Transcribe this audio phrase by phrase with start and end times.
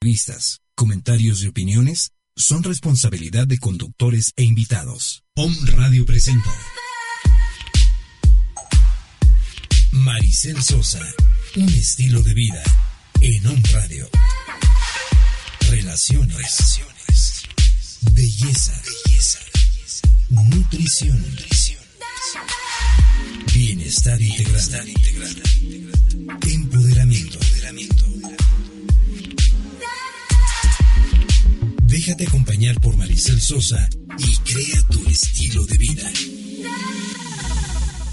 [0.00, 5.24] Vistas, comentarios y opiniones son responsabilidad de conductores e invitados.
[5.34, 6.50] POM Radio presenta
[9.90, 11.00] Maricel Sosa,
[11.56, 12.62] un estilo de vida
[13.20, 14.08] en OM Radio.
[15.70, 16.80] Relaciones,
[18.12, 19.40] belleza, belleza,
[20.30, 21.86] nutrición, nutrición
[23.56, 25.42] bienestar integral.
[26.28, 27.38] Empoderamiento.
[31.82, 36.10] Déjate acompañar por Maricel Sosa y crea tu estilo de vida.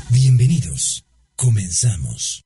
[0.09, 1.03] Bienvenidos.
[1.35, 2.43] Comenzamos.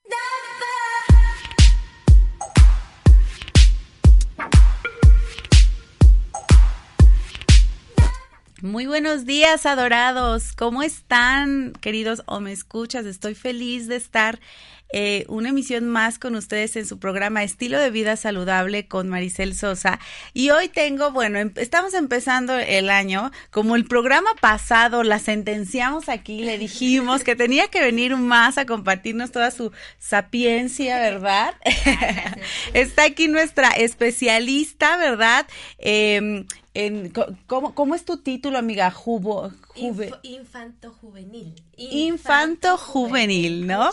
[8.62, 10.54] Muy buenos días, adorados.
[10.54, 13.06] ¿Cómo están, queridos o me escuchas?
[13.06, 14.40] Estoy feliz de estar
[14.90, 19.56] eh, una emisión más con ustedes en su programa Estilo de Vida Saludable con Maricel
[19.56, 20.00] Sosa.
[20.34, 23.32] Y hoy tengo, bueno, em, estamos empezando el año.
[23.52, 28.66] Como el programa pasado la sentenciamos aquí, le dijimos que tenía que venir más a
[28.66, 31.56] compartirnos toda su sapiencia, ¿verdad?
[32.74, 35.48] Está aquí nuestra especialista, ¿verdad?
[35.80, 36.46] Eh,
[37.48, 38.92] ¿cómo, es tu título, amiga?
[38.92, 39.52] Juvo,
[40.24, 41.56] infanto juvenil.
[41.78, 43.90] Infanto, juvenil, ¿no?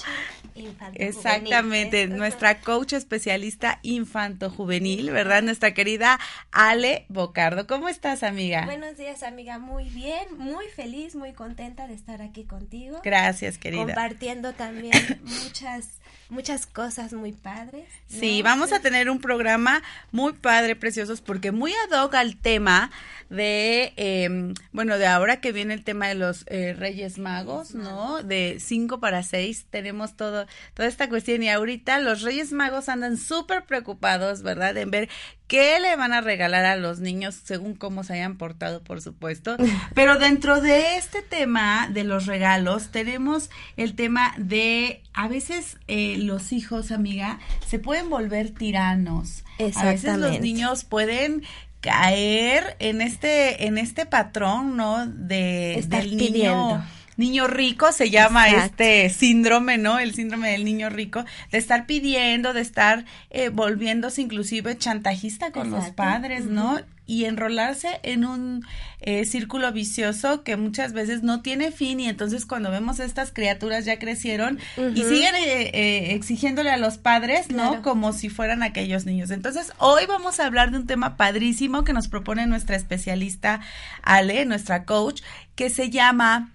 [0.95, 5.43] Exactamente, nuestra coach especialista infanto juvenil, ¿verdad?
[5.43, 6.19] Nuestra querida
[6.53, 7.67] Ale Bocardo.
[7.67, 8.65] ¿Cómo estás, amiga?
[8.65, 9.59] Buenos días, amiga.
[9.59, 13.01] Muy bien, muy feliz, muy contenta de estar aquí contigo.
[13.03, 13.85] Gracias, querida.
[13.85, 17.87] Compartiendo también muchas muchas cosas muy padres.
[18.09, 22.91] Sí, vamos a tener un programa muy padre, preciosos, porque muy ad hoc al tema
[23.31, 28.23] de, em, bueno, de ahora que viene el tema de los eh, Reyes Magos, ¿no?
[28.23, 33.17] De cinco para seis, tenemos todo, toda esta cuestión y ahorita los Reyes Magos andan
[33.17, 34.77] súper preocupados, ¿verdad?
[34.77, 35.09] En ver
[35.47, 39.57] qué le van a regalar a los niños según cómo se hayan portado, por supuesto.
[39.95, 46.14] Pero dentro de este tema de los regalos, tenemos el tema de a veces eh,
[46.17, 49.45] los hijos, amiga, se pueden volver tiranos.
[49.77, 51.43] A veces los niños pueden
[51.81, 55.07] caer en este en este patrón, ¿no?
[55.07, 56.83] De del niño
[57.17, 59.99] niño rico se llama este síndrome, ¿no?
[59.99, 65.71] El síndrome del niño rico, de estar pidiendo, de estar eh, volviéndose inclusive chantajista con
[65.71, 66.81] los padres, ¿no?
[67.07, 68.65] Y enrolarse en un
[69.01, 73.85] eh, círculo vicioso que muchas veces no tiene fin y entonces cuando vemos estas criaturas
[73.85, 77.83] ya crecieron y siguen eh, exigiéndole a los padres, ¿no?
[77.83, 79.31] Como si fueran aquellos niños.
[79.31, 83.61] Entonces hoy vamos a hablar de un tema padrísimo que nos propone nuestra especialista
[84.03, 85.23] Ale, nuestra coach,
[85.55, 86.51] que se llama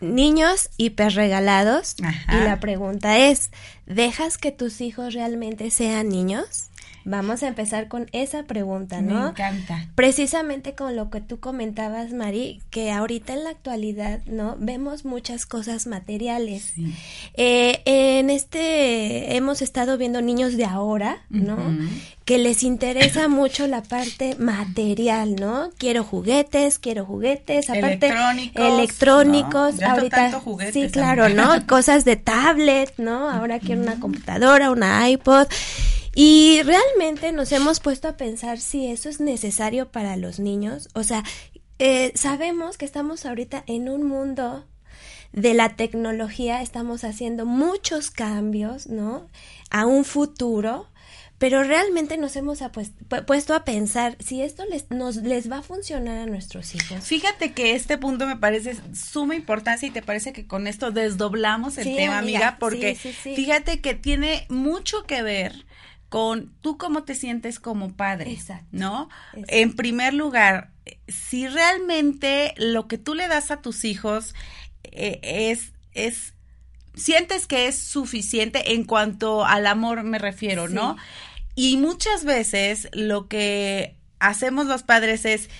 [0.00, 3.50] niños hiperregalados y la pregunta es,
[3.86, 6.67] ¿dejas que tus hijos realmente sean niños?
[7.08, 9.22] Vamos a empezar con esa pregunta, ¿no?
[9.22, 9.86] Me encanta.
[9.94, 14.56] Precisamente con lo que tú comentabas, Mari, que ahorita en la actualidad, ¿no?
[14.58, 16.74] Vemos muchas cosas materiales.
[17.32, 21.56] Eh, en este hemos estado viendo niños de ahora, ¿no?
[22.26, 25.70] Que les interesa mucho la parte material, ¿no?
[25.78, 30.42] Quiero juguetes, quiero juguetes, aparte electrónicos, electrónicos, ahorita
[30.72, 31.66] sí, claro, ¿no?
[31.66, 33.30] Cosas de tablet, ¿no?
[33.30, 35.46] Ahora quiero una computadora, una iPod.
[36.20, 40.88] Y realmente nos hemos puesto a pensar si eso es necesario para los niños.
[40.94, 41.22] O sea,
[41.78, 44.66] eh, sabemos que estamos ahorita en un mundo
[45.32, 49.28] de la tecnología, estamos haciendo muchos cambios, ¿no?
[49.70, 50.88] A un futuro,
[51.38, 52.64] pero realmente nos hemos
[53.24, 57.04] puesto a pensar si esto les, nos, les va a funcionar a nuestros hijos.
[57.04, 61.78] Fíjate que este punto me parece suma importancia y te parece que con esto desdoblamos
[61.78, 65.67] el tema, amiga, porque fíjate que tiene mucho que ver
[66.08, 68.38] con tú cómo te sientes como padre,
[68.70, 69.08] ¿no?
[69.48, 70.70] En primer lugar,
[71.06, 74.34] si realmente lo que tú le das a tus hijos
[74.84, 76.34] eh, es, es,
[76.94, 80.96] sientes que es suficiente en cuanto al amor me refiero, ¿no?
[81.54, 85.50] Y muchas veces lo que hacemos los padres es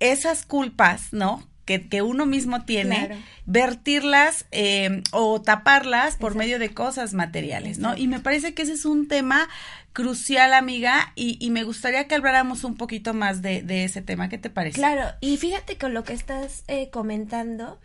[0.00, 1.48] esas culpas, ¿no?
[1.68, 7.94] Que, que uno mismo tiene, vertirlas eh, o taparlas por medio de cosas materiales, ¿no?
[7.94, 9.50] Y me parece que ese es un tema
[9.92, 14.30] crucial, amiga, y, y me gustaría que habláramos un poquito más de, de, ese tema.
[14.30, 14.78] ¿Qué te parece?
[14.78, 17.78] Claro, y fíjate con lo que estás eh, comentando,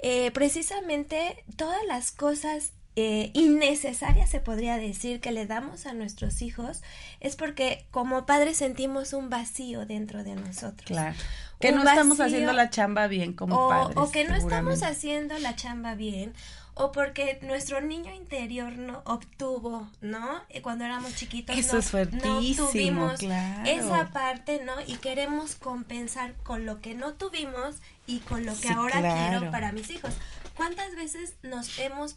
[0.00, 6.42] eh, precisamente todas las cosas eh, innecesaria se podría decir que le damos a nuestros
[6.42, 6.82] hijos
[7.20, 10.86] es porque como padres sentimos un vacío dentro de nosotros.
[10.86, 11.16] Claro.
[11.60, 13.96] Que no estamos haciendo la chamba bien como padres.
[13.96, 16.34] O que no estamos haciendo la chamba bien
[16.74, 20.42] o porque nuestro niño interior no obtuvo, ¿no?
[20.48, 23.20] Eh, cuando éramos chiquitos Eso es fuertísimo, no tuvimos
[23.66, 24.72] esa parte, ¿no?
[24.86, 27.76] Y queremos compensar con lo que no tuvimos
[28.06, 30.14] y con lo que ahora quiero para mis hijos.
[30.56, 32.16] ¿Cuántas veces nos hemos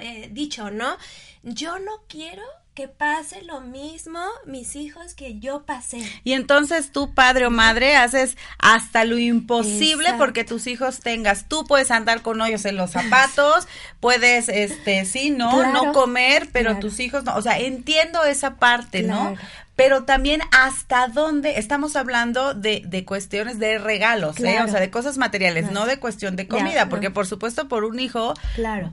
[0.00, 0.96] eh, dicho, no?
[1.42, 2.42] Yo no quiero
[2.80, 6.00] que pase lo mismo mis hijos que yo pasé.
[6.24, 11.46] Y entonces tú, padre o madre, haces hasta lo imposible porque tus hijos tengas.
[11.46, 13.68] Tú puedes andar con hoyos en los zapatos,
[14.00, 17.36] puedes, este, sí, no, no comer, pero tus hijos no.
[17.36, 19.36] O sea, entiendo esa parte, ¿no?
[19.76, 24.60] Pero también hasta dónde estamos hablando de, de cuestiones de regalos, ¿eh?
[24.62, 27.98] o sea, de cosas materiales, no de cuestión de comida, porque por supuesto por un
[27.98, 28.34] hijo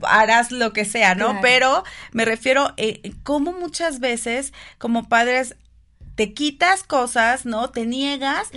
[0.02, 1.40] harás lo que sea, ¿no?
[1.42, 5.56] Pero me refiero, eh, como muchas veces como padres
[6.18, 7.70] te quitas cosas, ¿no?
[7.70, 8.48] Te niegas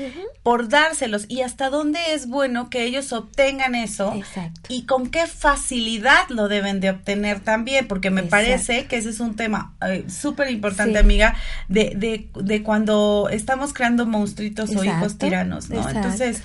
[0.42, 1.28] por dárselos.
[1.28, 4.62] Y hasta dónde es bueno que ellos obtengan eso Exacto.
[4.68, 9.20] y con qué facilidad lo deben de obtener también, porque me parece que ese es
[9.20, 11.36] un tema eh, súper importante, amiga,
[11.68, 15.88] de, de, de, cuando estamos creando monstruitos o hijos tiranos, ¿no?
[15.88, 16.42] Entonces,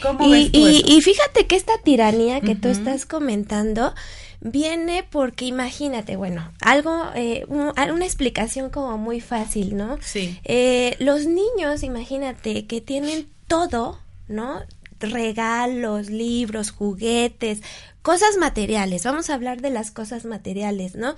[0.00, 3.96] ¿cómo y, ves tú y, y, fíjate que esta tiranía que tú estás comentando,
[4.42, 9.98] viene porque imagínate, bueno, algo, eh, una explicación como muy fácil, ¿no?
[10.02, 10.38] Sí.
[10.44, 14.60] Eh, los niños, imagínate, que tienen todo, ¿no?
[14.98, 17.62] Regalos, libros, juguetes,
[18.02, 19.04] cosas materiales.
[19.04, 21.14] Vamos a hablar de las cosas materiales, ¿no?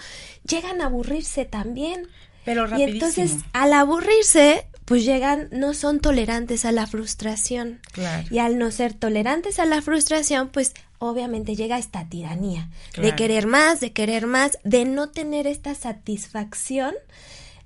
[0.46, 2.06] Llegan a aburrirse también.
[2.44, 2.90] Pero rapidísimo.
[2.90, 7.80] Y entonces, al aburrirse, pues llegan, no son tolerantes a la frustración.
[7.92, 8.26] Claro.
[8.30, 10.74] Y al no ser tolerantes a la frustración, pues
[11.08, 16.94] obviamente llega esta tiranía de querer más, de querer más, de no tener esta satisfacción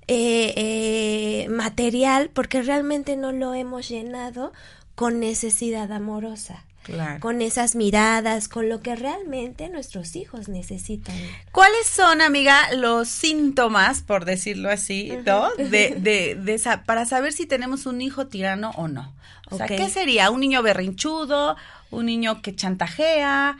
[0.07, 4.53] eh, eh, material porque realmente no lo hemos llenado
[4.95, 6.65] con necesidad amorosa.
[7.19, 11.15] Con esas miradas, con lo que realmente nuestros hijos necesitan.
[11.51, 15.51] ¿Cuáles son, amiga, los síntomas, por decirlo así, ¿no?
[15.55, 19.13] De, de, de para saber si tenemos un hijo tirano o no.
[19.51, 20.29] O sea, ¿qué sería?
[20.31, 21.55] ¿Un niño berrinchudo?
[21.91, 23.57] ¿Un niño que chantajea?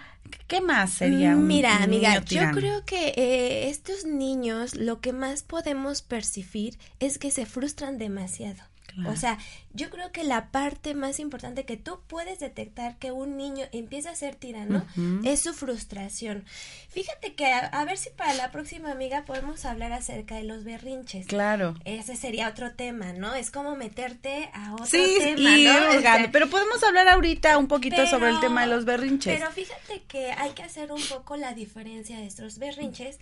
[0.48, 5.14] ¿Qué más sería un, Mira, un amiga, yo creo que eh, estos niños lo que
[5.14, 8.69] más podemos percibir es que se frustran demasiado.
[9.08, 9.38] O sea,
[9.74, 14.12] yo creo que la parte más importante que tú puedes detectar que un niño empieza
[14.12, 14.86] a ser tirano
[15.24, 16.46] es su frustración.
[16.90, 21.28] Fíjate que a, ver si para la próxima amiga podemos hablar acerca de los berrinches.
[21.28, 21.76] Claro.
[21.86, 23.36] Ese sería otro tema, ¿no?
[23.36, 25.92] Es como meterte a otro sí, tema, y ¿no?
[25.92, 29.38] Este, pero podemos hablar ahorita un poquito sobre el tema de los berrinches.
[29.38, 33.20] Pero fíjate que hay que hacer un poco la diferencia de estos berrinches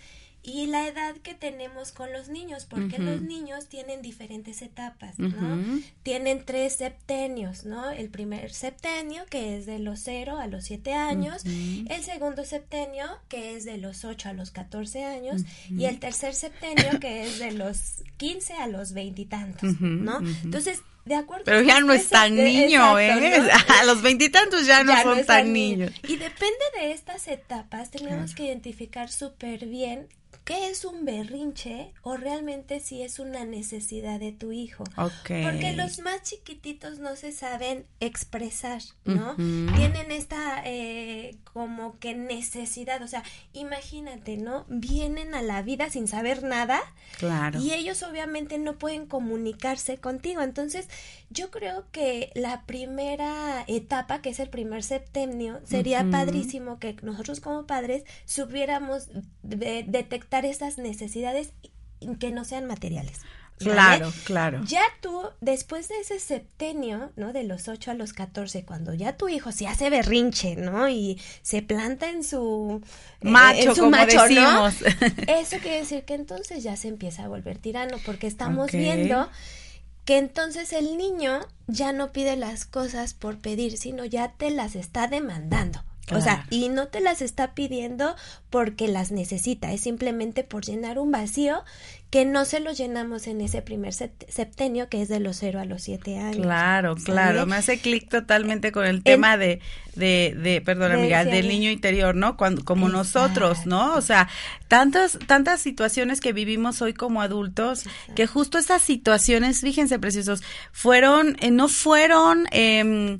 [0.47, 5.81] y la edad que tenemos con los niños, porque los niños tienen diferentes etapas, ¿no?
[6.03, 7.89] Tienen tres septenios, ¿no?
[7.91, 13.05] El primer septenio, que es de los 0 a los 7 años, el segundo septenio,
[13.27, 17.39] que es de los 8 a los 14 años, y el tercer septenio, que es
[17.39, 20.19] de los 15 a los veintitantos, ¿no?
[20.45, 21.43] Entonces, de acuerdo.
[21.45, 23.11] Pero ya no es tan niño, ¿eh?
[23.79, 25.91] A los veintitantos ya, no son tan niños.
[26.03, 30.07] Y depende de estas etapas, tenemos que identificar súper bien
[30.47, 34.85] qué es un berrinche o realmente si es una necesidad de tu hijo.
[34.95, 39.35] Porque los más chiquititos no se saben expresar, ¿no?
[39.35, 44.65] Tienen esta eh, como que necesidad, o sea, imagínate, ¿no?
[44.69, 46.79] Vienen a la vida sin saber nada.
[47.17, 47.59] Claro.
[47.59, 50.39] Y ellos obviamente no pueden comunicarse contigo.
[50.41, 50.87] Entonces,
[51.29, 57.41] yo creo que la primera etapa, que es el primer septenio, sería padrísimo que nosotros
[57.41, 59.09] como padres supiéramos
[59.43, 61.53] detectar estas necesidades
[62.19, 63.21] que no sean materiales.
[63.59, 64.63] Claro, claro.
[64.65, 67.33] Ya tú, después de ese septenio, ¿no?
[67.33, 70.87] De los 8 a los 14, cuando ya tu hijo se hace berrinche, ¿no?
[70.89, 72.81] Y se planta en su
[73.21, 74.75] eh, macho, su como macho, decimos.
[75.27, 79.27] Eso quiere decir que entonces ya se empieza a volver tirano, porque estamos viendo
[80.05, 84.75] que entonces el niño ya no pide las cosas por pedir, sino ya te las
[84.75, 85.83] está demandando.
[86.11, 88.15] O sea, y no te las está pidiendo
[88.49, 91.63] porque las necesita, es simplemente por llenar un vacío
[92.09, 95.65] que no se lo llenamos en ese primer septenio que es de los 0 a
[95.65, 96.45] los 7 años.
[96.45, 99.59] Claro, claro, me hace clic totalmente con el tema de,
[99.95, 102.37] de, de, perdón amiga, del niño interior, ¿no?
[102.37, 103.93] Cuando, como nosotros, ¿no?
[103.95, 104.29] O sea,
[104.69, 107.83] tantas, tantas situaciones que vivimos hoy como adultos,
[108.15, 113.17] que justo esas situaciones, fíjense preciosos, fueron, eh, no fueron, eh,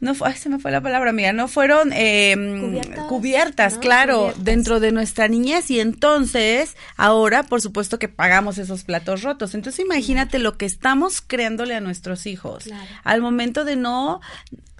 [0.00, 4.92] no fue, se me fue la palabra mía, no fueron em, cubiertas, claro, dentro de
[4.92, 5.70] nuestra niñez.
[5.70, 9.54] Y entonces ahora por supuesto que pagamos esos platos rotos.
[9.54, 12.64] Entonces imagínate lo que estamos creándole a nuestros hijos
[13.04, 14.20] al momento de no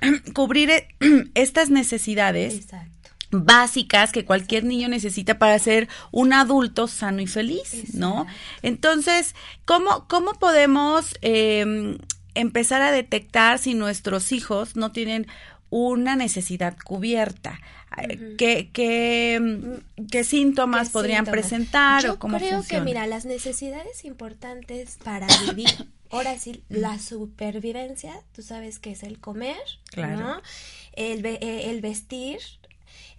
[0.34, 0.88] cubrir eh,
[1.34, 2.66] estas necesidades.
[3.32, 8.26] básicas que cualquier niño necesita para ser un adulto sano y feliz, ¿no?
[8.62, 11.96] Entonces, ¿cómo, cómo podemos eh,
[12.40, 15.26] empezar a detectar si nuestros hijos no tienen
[15.70, 17.60] una necesidad cubierta.
[18.38, 25.68] ¿Qué, qué, síntomas podrían presentar o cómo creo que, mira, las necesidades importantes para vivir,
[26.10, 29.58] ahora sí, la supervivencia, tú sabes que es el comer,
[29.96, 30.40] ¿no?
[30.92, 32.38] El, eh, el vestir,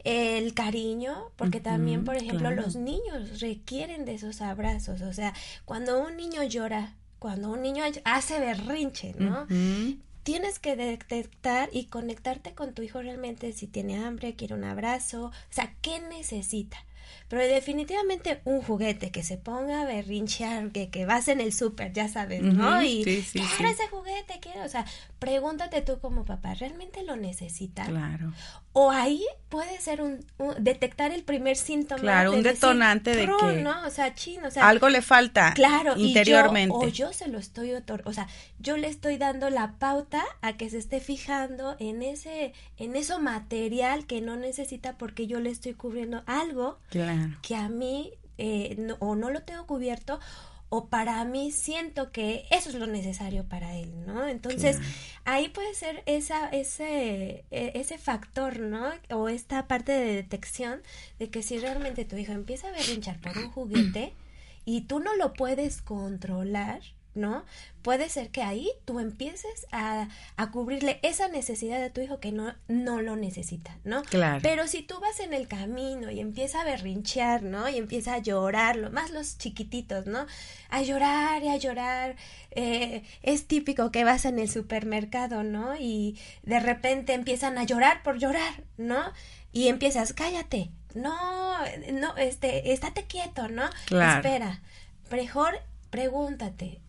[0.04, 5.02] el cariño, porque también, por ejemplo, los niños requieren de esos abrazos.
[5.02, 5.34] O sea,
[5.66, 9.46] cuando un niño llora, cuando un niño hace berrinche, ¿no?
[10.24, 15.26] Tienes que detectar y conectarte con tu hijo realmente si tiene hambre, quiere un abrazo,
[15.26, 16.84] o sea, ¿qué necesita?
[17.28, 21.94] Pero definitivamente un juguete que se ponga a berrinchear, que, que vas en el súper,
[21.94, 22.82] ya sabes, ¿no?
[22.84, 24.86] Y quiero ese juguete, quiero, o sea,
[25.20, 27.86] pregúntate tú como papá, ¿realmente lo necesita?
[27.86, 28.34] Claro.
[28.74, 30.26] O ahí puede ser un,
[30.60, 32.02] detectar el primer síntoma.
[32.02, 33.86] Claro, un detonante de que ¿no?
[33.86, 36.74] o sea, chino, o sea, algo le falta claro, interiormente.
[36.74, 38.28] o yo se lo estoy otor o sea,
[38.60, 43.20] yo le estoy dando la pauta a que se esté fijando en ese en eso
[43.20, 46.80] material que no necesita porque yo le estoy cubriendo algo
[47.42, 50.20] que a mí eh, o no lo tengo cubierto
[50.74, 54.26] o para mí siento que eso es lo necesario para él, ¿no?
[54.26, 54.80] Entonces,
[55.26, 58.90] ahí puede ser esa, ese, e, ese factor, ¿no?
[59.10, 60.82] O esta parte de detección
[61.20, 64.14] de que si realmente tu hijo empieza a berrinchar por un juguete
[64.64, 66.80] y tú no lo puedes controlar,
[67.14, 67.44] ¿no?
[67.82, 72.32] Puede ser que ahí tú empieces a, a, cubrirle esa necesidad de tu hijo que
[72.32, 74.04] no, no lo necesita, ¿no?
[74.04, 74.40] Claro.
[74.44, 77.68] Pero si tú vas en el camino y empieza a berrinchear, ¿no?
[77.68, 80.26] Y empieza a llorar, más los chiquititos, ¿no?
[80.70, 82.16] A llorar y a llorar.
[82.52, 85.76] Eh, es típico que vas en el supermercado, ¿no?
[85.76, 89.12] Y de repente empiezan a llorar por llorar, ¿no?
[89.52, 91.58] Y empiezas, cállate, no,
[91.94, 93.64] no, este, estate quieto, ¿no?
[93.88, 94.22] Claro.
[94.22, 94.62] Espera,
[95.10, 95.60] mejor
[95.92, 96.81] pregúntate,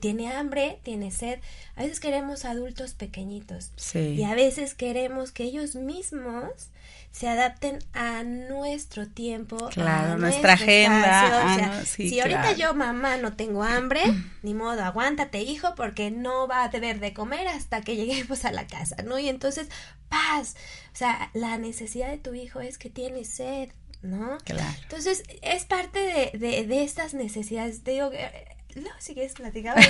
[0.00, 1.40] tiene hambre, tiene sed.
[1.76, 6.70] A veces queremos adultos pequeñitos y a veces queremos que ellos mismos
[7.12, 11.80] se adapten a nuestro tiempo, claro, a nuestra agenda.
[11.80, 14.02] Ah, si ahorita yo mamá no tengo hambre,
[14.42, 18.52] ni modo, aguántate hijo porque no va a deber de comer hasta que lleguemos a
[18.52, 19.18] la casa, ¿no?
[19.18, 19.68] Y entonces,
[20.08, 20.54] paz,
[20.92, 23.70] o sea, la necesidad de tu hijo es que tiene sed,
[24.02, 24.38] ¿no?
[24.44, 24.78] Claro.
[24.82, 27.82] Entonces, es parte de, de, de estas necesidades.
[27.82, 28.10] Te digo,
[28.76, 29.80] no, sigues platicando.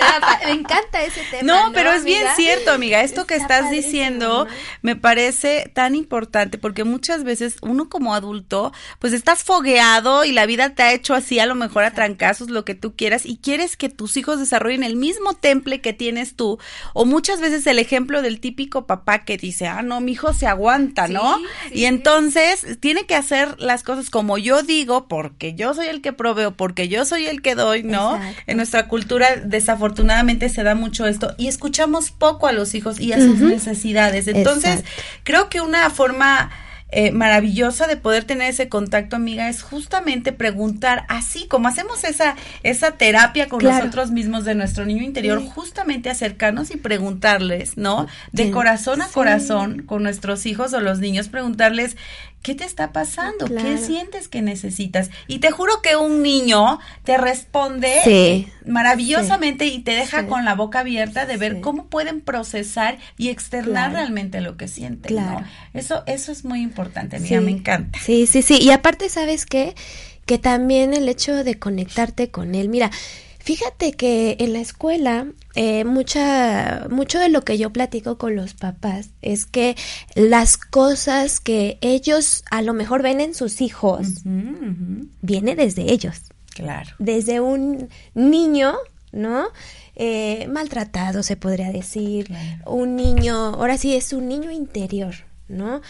[0.44, 1.42] me encanta ese tema.
[1.42, 3.02] No, pero es bien cierto, amiga.
[3.02, 4.46] Esto que estás diciendo
[4.82, 10.46] me parece tan importante porque muchas veces uno como adulto, pues estás fogueado y la
[10.46, 13.36] vida te ha hecho así, a lo mejor a trancazos, lo que tú quieras, y
[13.36, 16.58] quieres que tus hijos desarrollen el mismo temple que tienes tú.
[16.94, 20.46] O muchas veces el ejemplo del típico papá que dice, ah, no, mi hijo se
[20.46, 21.38] aguanta, ¿no?
[21.70, 26.12] y entonces tiene que hacer las cosas como yo digo, porque yo soy el que
[26.12, 28.20] proveo, porque yo soy el que doy, ¿no?
[28.46, 33.12] En nuestra cultura desafortunadamente se da mucho esto y escuchamos poco a los hijos y
[33.12, 34.28] a sus necesidades.
[34.28, 34.84] Entonces,
[35.24, 36.50] creo que una forma
[36.92, 42.34] eh, maravillosa de poder tener ese contacto, amiga, es justamente preguntar, así como hacemos esa,
[42.64, 48.08] esa terapia con nosotros mismos de nuestro niño interior, justamente acercarnos y preguntarles, ¿no?
[48.32, 51.96] De corazón a corazón con nuestros hijos o los niños, preguntarles,
[52.42, 53.46] ¿qué te está pasando?
[53.46, 55.10] ¿Qué sientes que necesitas?
[55.26, 60.80] Y te juro que un niño te responde maravillosamente y te deja con la boca
[60.80, 65.16] abierta de ver cómo pueden procesar y externar realmente lo que sienten.
[65.16, 65.44] Claro.
[65.74, 67.98] Eso, eso es muy importante, amiga, me encanta.
[67.98, 68.58] Sí, sí, sí.
[68.60, 69.74] Y aparte, ¿sabes qué?
[70.26, 72.90] Que también el hecho de conectarte con él, mira,
[73.40, 78.54] Fíjate que en la escuela eh, mucha, mucho de lo que yo platico con los
[78.54, 79.76] papás es que
[80.14, 84.08] las cosas que ellos a lo mejor ven en sus hijos
[85.22, 86.20] viene desde ellos.
[86.54, 86.90] Claro.
[86.98, 88.74] Desde un niño,
[89.12, 89.46] ¿no?
[89.96, 92.30] Eh, maltratado se podría decir,
[92.66, 95.14] un niño, ahora sí es un niño interior,
[95.48, 95.80] ¿no?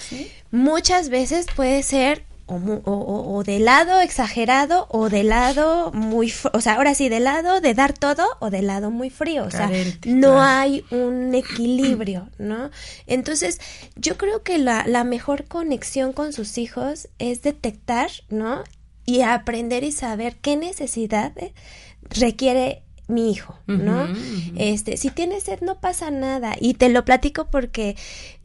[0.50, 6.74] Muchas veces puede ser o, o, de lado exagerado o de lado muy, o sea,
[6.74, 9.70] ahora sí, de lado de dar todo o de lado muy frío, o sea,
[10.04, 12.70] no hay un equilibrio, ¿no?
[13.06, 13.60] Entonces,
[13.96, 18.64] yo creo que la, la mejor conexión con sus hijos es detectar, ¿no?
[19.06, 21.32] Y aprender y saber qué necesidad
[22.10, 24.08] requiere mi hijo, ¿no?
[24.56, 27.96] Este, si tienes sed no pasa nada y te lo platico porque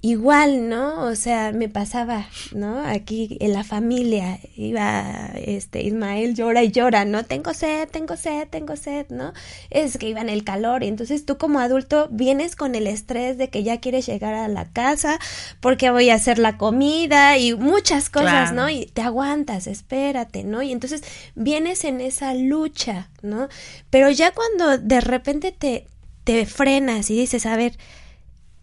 [0.02, 1.06] igual, ¿no?
[1.06, 2.80] O sea, me pasaba, ¿no?
[2.86, 7.24] Aquí en la familia iba este Ismael llora y llora, ¿no?
[7.24, 9.34] Tengo sed, tengo sed, tengo sed, ¿no?
[9.70, 13.38] Es que iba en el calor y entonces tú como adulto vienes con el estrés
[13.38, 15.20] de que ya quieres llegar a la casa
[15.60, 18.70] porque voy a hacer la comida y muchas cosas, ¿no?
[18.70, 20.62] Y te aguantas, espérate, ¿no?
[20.62, 23.48] Y entonces vienes en esa lucha, ¿no?
[23.90, 25.88] Pero ya cuando de repente te
[26.25, 27.78] te frenas y dices, a ver,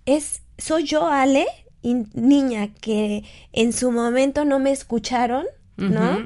[0.05, 1.47] es soy yo, Ale,
[1.83, 6.25] niña, que en su momento no me escucharon, ¿no?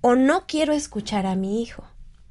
[0.00, 1.84] O no quiero escuchar a mi hijo.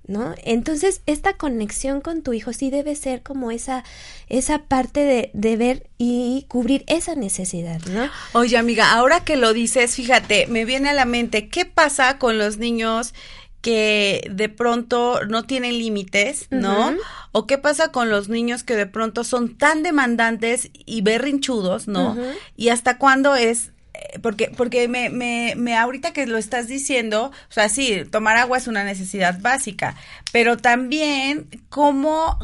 [0.08, 0.36] ¿No?
[0.44, 3.86] Entonces, esta conexión con tu hijo sí debe ser como esa,
[4.28, 8.10] esa parte de, de, ver y cubrir esa necesidad, ¿no?
[8.34, 12.40] Oye, amiga, ahora que lo dices, fíjate, me viene a la mente, ¿qué pasa con
[12.40, 13.14] los niños
[13.62, 16.96] que de pronto no tienen límites, ¿no?
[17.32, 22.18] O qué pasa con los niños que de pronto son tan demandantes y berrinchudos, ¿no?
[22.58, 27.26] Y hasta cuándo es eh, porque porque me, me, me ahorita que lo estás diciendo,
[27.50, 29.96] o sea, sí, tomar agua es una necesidad básica,
[30.32, 32.40] pero también cómo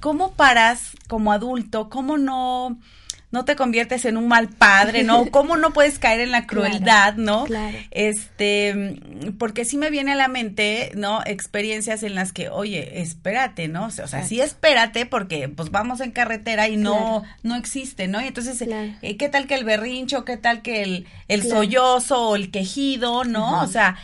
[0.00, 2.78] cómo paras como adulto, cómo no
[3.30, 5.26] no te conviertes en un mal padre, ¿no?
[5.30, 7.44] ¿Cómo no puedes caer en la crueldad, ¿no?
[7.44, 7.76] Claro.
[7.90, 9.00] Este,
[9.38, 11.20] porque sí me viene a la mente, ¿no?
[11.26, 13.86] Experiencias en las que, oye, espérate, ¿no?
[13.86, 18.20] O sea, sí espérate porque pues vamos en carretera y no, no existe, ¿no?
[18.22, 20.24] Y entonces, eh, ¿qué tal que el berrincho?
[20.24, 23.62] ¿Qué tal que el, el sollozo o el quejido, ¿no?
[23.62, 23.96] O sea,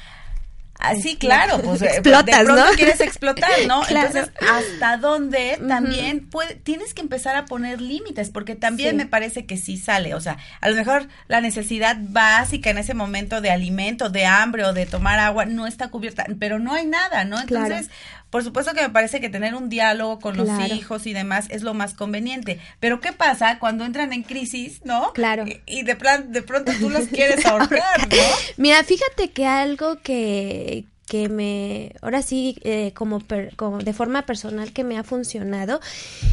[0.78, 3.82] Así, claro, pues eh, explotas, de pronto quieres explotar, ¿no?
[3.88, 8.30] Entonces, ¿hasta dónde también puede, tienes que empezar a poner límites?
[8.30, 12.70] Porque también me parece que sí sale, o sea, a lo mejor la necesidad básica
[12.70, 16.58] en ese momento de alimento, de hambre o de tomar agua no está cubierta, pero
[16.58, 17.40] no hay nada, ¿no?
[17.40, 17.88] Entonces,
[18.34, 21.62] por supuesto que me parece que tener un diálogo con los hijos y demás es
[21.62, 22.58] lo más conveniente.
[22.80, 25.12] Pero ¿qué pasa cuando entran en crisis, no?
[25.12, 25.44] Claro.
[25.66, 28.16] Y, de plan, de pronto tú los quieres ahorcar, ¿no?
[28.56, 33.22] Mira, fíjate que algo que que me, ahora sí, eh, como,
[33.54, 35.80] como, de forma personal que me ha funcionado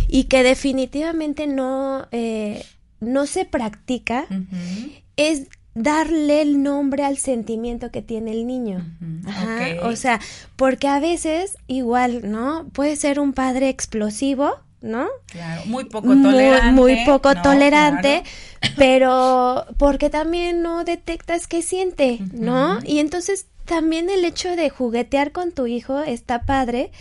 [0.07, 2.65] y que definitivamente no, eh,
[2.99, 4.25] no se practica,
[5.17, 8.85] es darle el nombre al sentimiento que tiene el niño.
[9.25, 10.19] Ajá, O sea,
[10.55, 12.67] porque a veces igual, ¿no?
[12.73, 15.07] Puede ser un padre explosivo, ¿no?
[15.27, 16.71] Claro, muy poco tolerante.
[16.71, 18.23] Muy, poco tolerante,
[18.77, 22.79] pero porque también no detectas qué siente, ¿no?
[22.83, 26.91] Y entonces también el hecho de juguetear con tu hijo está padre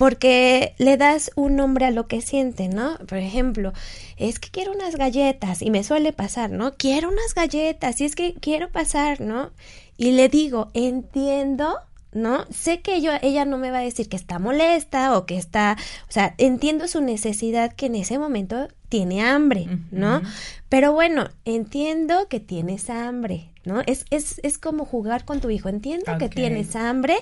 [0.00, 2.96] porque le das un nombre a lo que siente, ¿no?
[3.06, 3.74] Por ejemplo,
[4.16, 6.72] es que quiero unas galletas y me suele pasar, ¿no?
[6.72, 9.50] Quiero unas galletas y es que quiero pasar, ¿no?
[9.98, 11.76] Y le digo, entiendo,
[12.12, 12.46] ¿no?
[12.48, 15.76] Sé que yo, ella no me va a decir que está molesta o que está,
[16.08, 20.22] o sea, entiendo su necesidad que en ese momento tiene hambre, ¿no?
[20.70, 23.82] Pero bueno, entiendo que tienes hambre, ¿no?
[23.84, 27.18] Es, es, es como jugar con tu hijo, entiendo que tienes hambre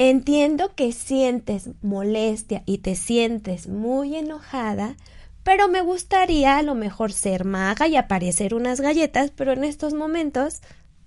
[0.00, 4.96] Entiendo que sientes molestia y te sientes muy enojada,
[5.42, 9.94] pero me gustaría a lo mejor ser maga y aparecer unas galletas, pero en estos
[9.94, 10.62] momentos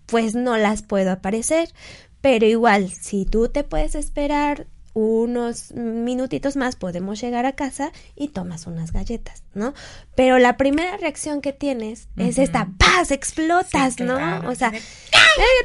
[0.08, 1.70] pues no las puedo aparecer.
[2.20, 8.30] Pero igual, si tú te puedes esperar unos minutitos más podemos llegar a casa y
[8.30, 9.74] tomas unas galletas, ¿no?
[10.16, 14.18] Pero la primera reacción que tienes es esta paz, explotas, ¿no?
[14.50, 14.72] O sea,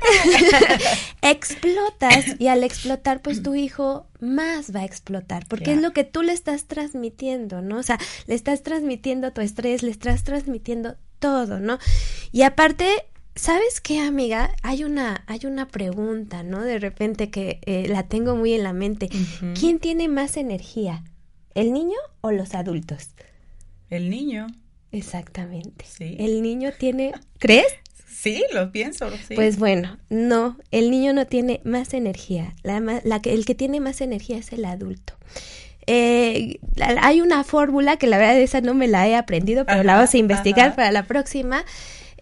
[1.23, 6.05] explotas y al explotar pues tu hijo más va a explotar porque es lo que
[6.05, 7.79] tú le estás transmitiendo, ¿no?
[7.79, 11.79] O sea, le estás transmitiendo tu estrés, le estás transmitiendo todo, ¿no?
[12.33, 13.07] Y aparte
[13.37, 14.51] ¿Sabes qué, amiga?
[14.63, 16.63] Hay una, hay una pregunta, ¿no?
[16.63, 19.11] De repente que eh, la tengo muy en la mente.
[19.59, 21.05] ¿Quién tiene más energía?
[21.55, 23.11] ¿El niño o los adultos?
[23.91, 24.47] El niño.
[24.91, 25.85] Exactamente.
[25.87, 26.17] Sí.
[26.19, 27.13] El niño tiene.
[27.39, 27.67] ¿Crees?
[28.09, 29.11] Sí, lo pienso.
[29.29, 29.35] Sí.
[29.35, 32.55] Pues bueno, no, el niño no tiene más energía.
[32.63, 35.13] La, la, el que tiene más energía es el adulto.
[35.87, 39.95] Eh, hay una fórmula que la verdad esa no me la he aprendido, pero la
[39.95, 41.65] vamos a investigar para la próxima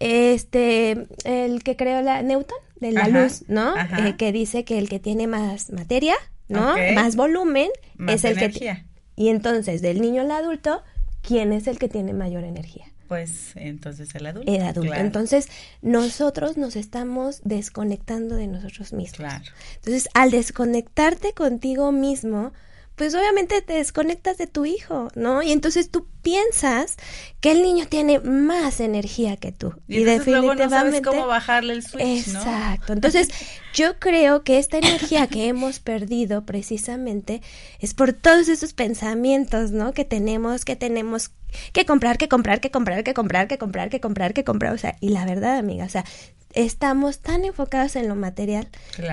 [0.00, 3.74] este, el que creó la Newton de la luz, ¿no?
[3.76, 6.14] Eh, que dice que el que tiene más materia,
[6.48, 6.74] ¿no?
[6.94, 7.70] Más volumen
[8.09, 8.85] es el que
[9.16, 10.83] y entonces del niño al adulto,
[11.22, 12.87] ¿quién es el que tiene mayor energía?
[13.09, 14.50] pues entonces el adulto.
[14.50, 14.94] El adulto.
[14.94, 15.48] Entonces
[15.83, 19.18] nosotros nos estamos desconectando de nosotros mismos.
[19.18, 19.44] Claro.
[19.76, 22.52] Entonces al desconectarte contigo mismo,
[22.96, 25.42] pues obviamente te desconectas de tu hijo, ¿no?
[25.42, 26.96] Y entonces tú piensas
[27.40, 29.74] que el niño tiene más energía que tú.
[29.88, 32.92] Y, definitivamente no sabes cómo bajarle el switch, Exacto.
[32.92, 33.28] Entonces,
[33.74, 37.42] yo creo que esta energía que hemos perdido precisamente
[37.80, 39.92] es por todos esos pensamientos, ¿no?
[39.92, 41.33] Que tenemos, que tenemos
[41.72, 44.78] que comprar, que comprar, que comprar, que comprar, que comprar, que comprar, que comprar, o
[44.78, 46.04] sea, y la verdad, amiga, o sea,
[46.52, 48.68] estamos tan enfocados en lo material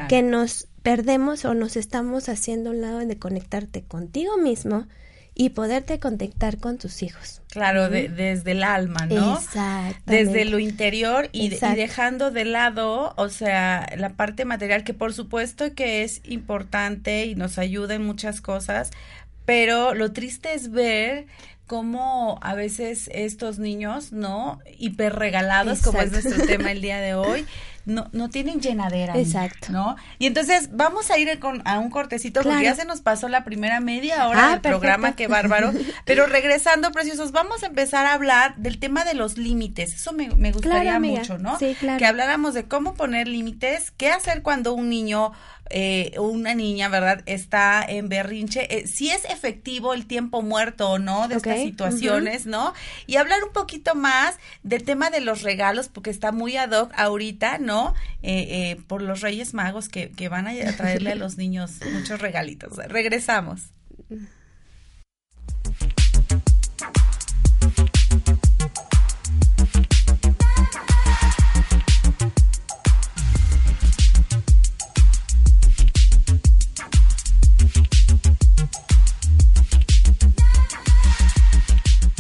[0.08, 4.88] que nos perdemos o nos estamos haciendo un lado de conectarte contigo mismo
[5.34, 7.41] y poderte conectar con tus hijos.
[7.50, 9.36] Claro, desde el alma, ¿no?
[9.36, 10.02] Exacto.
[10.06, 15.74] Desde lo interior y, dejando de lado, o sea, la parte material que por supuesto
[15.74, 18.91] que es importante y nos ayuda en muchas cosas,
[19.46, 21.28] pero lo triste es ver
[21.65, 24.60] cómo a veces estos niños, ¿no?
[24.78, 27.46] Hiperregalados, como es nuestro tema el día de hoy,
[27.86, 29.17] no, no tienen llenadera.
[29.17, 29.72] Exacto.
[29.72, 29.96] ¿No?
[30.20, 33.44] Y entonces vamos a ir con, a un cortecito porque ya se nos pasó la
[33.44, 35.72] primera media hora ah, del programa, qué bárbaro.
[36.06, 39.94] Pero regresando, preciosos, vamos a empezar a hablar del tema de los límites.
[39.94, 41.58] Eso me, me gustaría mucho, ¿no?
[41.58, 42.00] Sí, claro.
[42.00, 45.32] Que habláramos de cómo poner límites, qué hacer cuando un niño
[45.74, 47.22] eh, una niña, ¿verdad?
[47.26, 52.46] Está en berrinche, eh, si es efectivo el tiempo muerto o no de estas situaciones,
[52.46, 52.74] ¿no?
[53.08, 56.91] Y hablar un poquito más del tema de los regalos, porque está muy ad hoc
[56.98, 57.71] ahorita, ¿no?
[57.72, 62.20] Eh, eh, por los Reyes Magos que, que van a traerle a los niños muchos
[62.20, 62.78] regalitos.
[62.78, 63.72] Regresamos.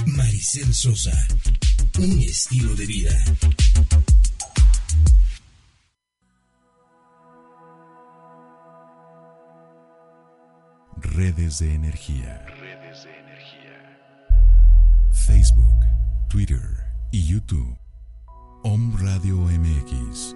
[0.05, 1.27] Maricel Sosa,
[1.99, 3.23] un estilo de vida.
[11.01, 12.45] Redes de energía.
[12.59, 13.99] Redes de energía.
[15.11, 15.75] Facebook,
[16.29, 16.61] Twitter
[17.11, 17.75] y YouTube.
[18.63, 20.35] Om Radio MX.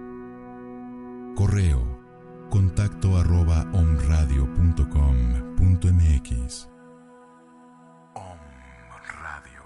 [1.35, 1.85] Correo.
[2.49, 6.67] Contacto arroba omradio.com.mx.
[8.15, 8.39] Om
[9.21, 9.63] Radio.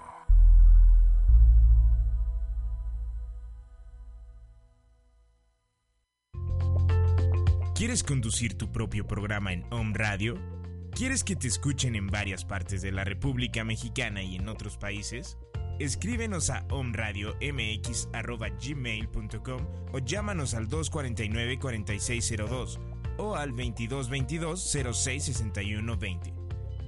[7.74, 10.59] ¿Quieres conducir tu propio programa en Om Radio?
[10.94, 15.38] ¿Quieres que te escuchen en varias partes de la República Mexicana y en otros países?
[15.78, 22.78] Escríbenos a omradiomx.gmail.com o llámanos al 249-4602
[23.16, 26.34] o al 2222-066120.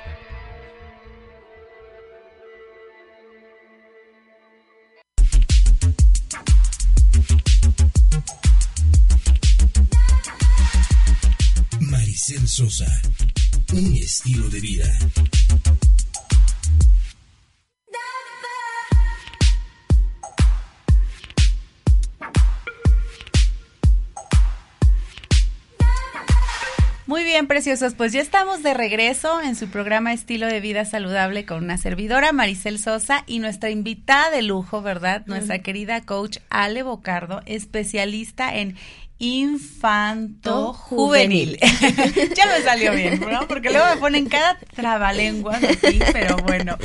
[11.79, 13.01] Maricel Sosa,
[13.73, 14.85] un estilo de vida.
[27.35, 27.95] Bien, preciosos.
[27.95, 32.31] Pues ya estamos de regreso en su programa Estilo de Vida Saludable con una servidora,
[32.31, 35.23] Maricel Sosa, y nuestra invitada de lujo, ¿verdad?
[35.25, 38.77] Nuestra querida coach Ale Bocardo, especialista en
[39.17, 41.57] infanto juvenil.
[42.35, 43.47] ya me salió bien, ¿no?
[43.47, 46.77] Porque luego me ponen cada trabalengua aquí, pero bueno.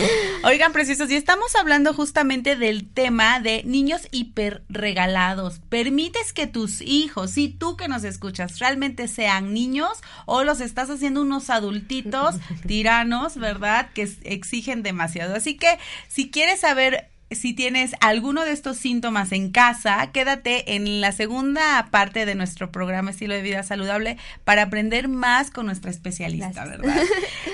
[0.45, 5.61] Oigan, preciosos, y estamos hablando justamente del tema de niños hiperregalados.
[5.69, 9.91] ¿Permites que tus hijos, y tú que nos escuchas, realmente sean niños
[10.27, 13.91] o los estás haciendo unos adultitos tiranos, ¿verdad?
[13.93, 15.35] Que exigen demasiado.
[15.35, 21.01] Así que si quieres saber si tienes alguno de estos síntomas en casa, quédate en
[21.01, 25.91] la segunda parte de nuestro programa Estilo de Vida Saludable para aprender más con nuestra
[25.91, 26.97] especialista, ¿verdad?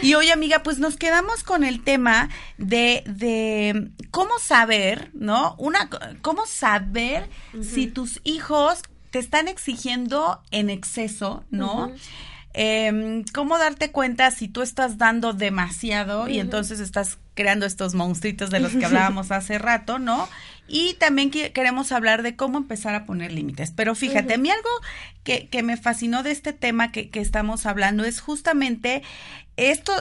[0.02, 5.54] Y hoy, amiga, pues nos quedamos con el tema de, de cómo saber, ¿no?
[5.58, 5.90] Una,
[6.22, 7.28] cómo saber
[7.60, 11.92] si tus hijos te están exigiendo en exceso, ¿no?
[12.58, 18.48] Eh, cómo darte cuenta si tú estás dando demasiado y entonces estás creando estos monstruitos
[18.48, 20.26] de los que hablábamos hace rato, ¿no?
[20.66, 23.72] Y también queremos hablar de cómo empezar a poner límites.
[23.76, 24.70] Pero fíjate, a mí algo
[25.22, 29.02] que, que, me fascinó de este tema que, que estamos hablando es justamente
[29.56, 29.92] esto,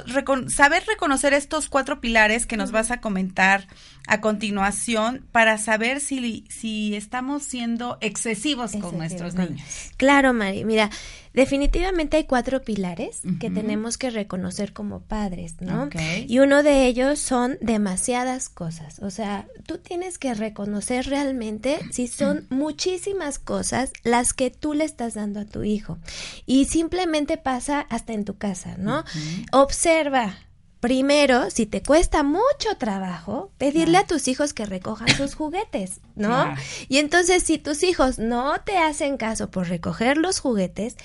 [0.49, 3.67] saber reconocer estos cuatro pilares que nos vas a comentar
[4.07, 9.65] a continuación para saber si, si estamos siendo excesivos con nuestros niños.
[9.97, 10.65] Claro, Mari.
[10.65, 10.89] Mira,
[11.35, 15.89] definitivamente hay cuatro pilares que tenemos que reconocer como padres, ¿no?
[16.27, 18.99] Y uno de ellos son demasiadas cosas.
[18.99, 24.85] O sea, tú tienes que reconocer realmente si son muchísimas cosas las que tú le
[24.85, 25.97] estás dando a tu hijo.
[26.45, 29.03] Y simplemente pasa hasta en tu casa, ¿no?
[29.51, 30.37] Observa,
[30.79, 36.53] primero, si te cuesta mucho trabajo, pedirle a tus hijos que recojan sus juguetes, ¿no?
[36.87, 40.95] Y entonces, si tus hijos no te hacen caso por recoger los juguetes,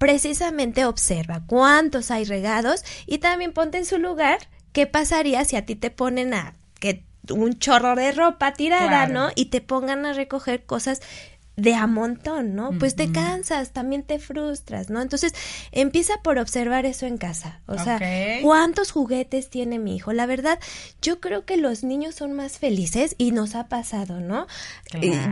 [0.00, 4.38] precisamente observa cuántos hay regados y también ponte en su lugar
[4.72, 9.28] qué pasaría si a ti te ponen a que un chorro de ropa tirada, ¿no?
[9.34, 11.02] Y te pongan a recoger cosas
[11.60, 12.70] de a montón, ¿no?
[12.78, 15.00] Pues te cansas, también te frustras, ¿no?
[15.02, 15.34] Entonces,
[15.72, 17.60] empieza por observar eso en casa.
[17.66, 18.00] O sea,
[18.42, 20.12] ¿cuántos juguetes tiene mi hijo?
[20.12, 20.58] La verdad,
[21.02, 24.46] yo creo que los niños son más felices y nos ha pasado, ¿no?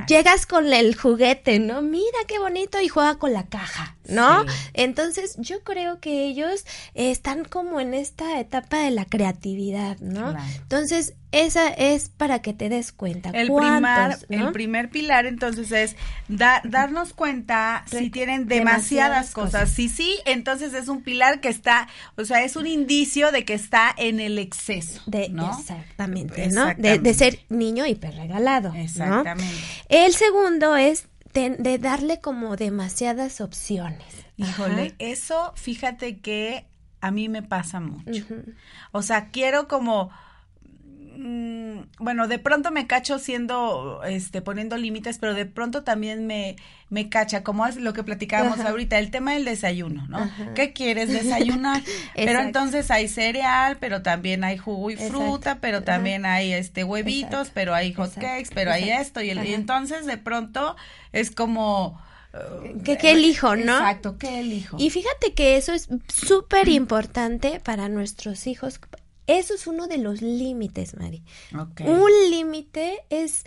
[0.07, 1.81] Llegas con el juguete, ¿no?
[1.83, 4.45] Mira qué bonito y juega con la caja, ¿no?
[4.75, 6.65] Entonces, yo creo que ellos
[6.95, 10.37] están como en esta etapa de la creatividad, ¿no?
[10.63, 13.31] Entonces, esa es para que te des cuenta.
[13.31, 15.97] El, primer, el primer pilar entonces es
[16.29, 19.71] darnos cuenta si tienen demasiadas, cosas.
[19.71, 23.55] Si sí, entonces es un pilar que está, o sea, es un indicio de que
[23.55, 25.03] está en el exceso.
[25.07, 25.51] De, ¿no?
[25.59, 26.75] Exactamente, ¿no?
[26.75, 28.73] De, ser niño hiperregalado.
[28.75, 29.55] Exactamente.
[29.89, 34.07] El segundo es de, darle como demasiadas opciones.
[34.37, 36.67] Híjole, eso fíjate que
[37.01, 38.25] a mí me pasa mucho.
[38.93, 40.11] O sea, quiero como
[41.21, 46.55] Mm, bueno, de pronto me cacho siendo, este, poniendo límites, pero de pronto también me,
[46.91, 50.31] me cacha, como es lo que platicábamos ahorita, el tema del desayuno, ¿no?
[50.55, 51.83] ¿Qué quieres desayunar?
[52.15, 57.51] pero entonces hay cereal, pero también hay jugo y fruta, pero también hay este huevitos,
[57.53, 60.77] pero hay hot cakes, pero hay esto, y, y entonces de pronto
[61.11, 62.01] es como...
[62.85, 63.73] ¿Qué, ¿Qué, elijo, no?
[63.73, 64.77] Exacto, ¿qué elijo?
[64.79, 68.79] Y fíjate que eso es súper importante para nuestros hijos,
[69.29, 71.23] eso es uno de los límites, Mari.
[71.53, 73.45] Un límite es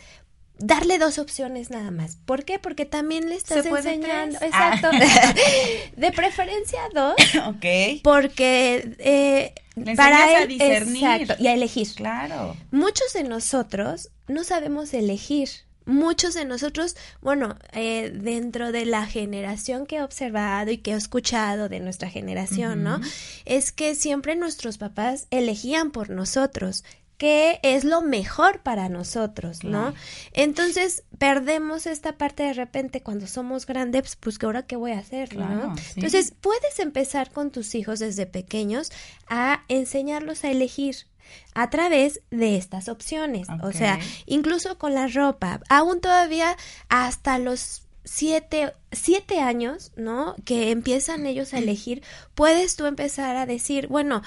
[0.62, 2.18] darle dos opciones nada más.
[2.26, 2.60] ¿Por qué?
[2.60, 4.38] Porque también le estás enseñando.
[4.42, 4.90] Exacto.
[4.94, 5.34] Ah.
[5.98, 7.16] de preferencia dos.
[7.48, 8.02] ok.
[8.04, 9.54] Porque eh,
[9.96, 11.04] para él, a discernir.
[11.04, 11.88] Exacto, y a elegir.
[11.96, 12.56] Claro.
[12.72, 15.50] Muchos de nosotros no sabemos elegir
[15.86, 20.96] muchos de nosotros, bueno, eh, dentro de la generación que he observado y que he
[20.96, 23.00] escuchado de nuestra generación, ¿no?
[23.46, 26.84] Es que siempre nuestros papás elegían por nosotros
[27.22, 29.94] qué es lo mejor para nosotros, ¿no?
[30.34, 34.98] Entonces perdemos esta parte de repente cuando somos grandes, pues que ahora qué voy a
[34.98, 35.76] hacer, ¿no?
[35.96, 38.92] Entonces puedes empezar con tus hijos desde pequeños
[39.30, 41.06] a enseñarlos a elegir,
[41.54, 43.48] a través de estas opciones.
[43.62, 46.58] O sea, incluso con la ropa, aún todavía
[46.90, 50.36] hasta los siete, siete años, ¿no?
[50.46, 52.04] Que empiezan ellos a elegir,
[52.36, 54.22] puedes tú empezar a decir, bueno,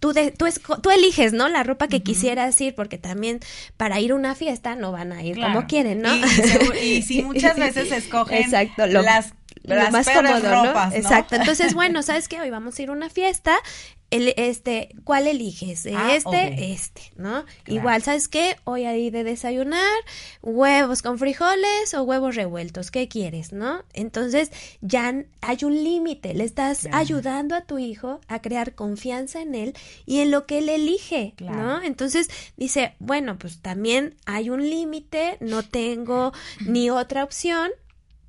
[0.00, 0.44] Tú, de, tú,
[0.82, 1.48] tú, eliges, ¿no?
[1.48, 3.40] La ropa que quisieras ir, porque también
[3.78, 6.10] para ir a una fiesta no van a ir como quieren, ¿no?
[6.82, 9.32] Y, si muchas veces escogen Exacto, las
[9.64, 10.92] lo más cómodo, ¿no?
[10.92, 11.36] Exacto.
[11.36, 12.40] Entonces, bueno, ¿sabes qué?
[12.40, 13.56] Hoy vamos a ir a una fiesta
[14.14, 15.88] el, este, ¿cuál eliges?
[15.92, 17.44] Ah, este, este, ¿no?
[17.66, 18.56] Igual, ¿sabes qué?
[18.62, 19.90] Hoy hay de desayunar
[20.40, 23.82] huevos con frijoles o huevos revueltos, ¿qué quieres, no?
[23.92, 29.56] Entonces ya hay un límite, le estás ayudando a tu hijo a crear confianza en
[29.56, 29.74] él
[30.06, 31.82] y en lo que él elige, ¿no?
[31.82, 36.32] Entonces dice, bueno, pues también hay un límite, no tengo
[36.64, 37.72] ni otra opción,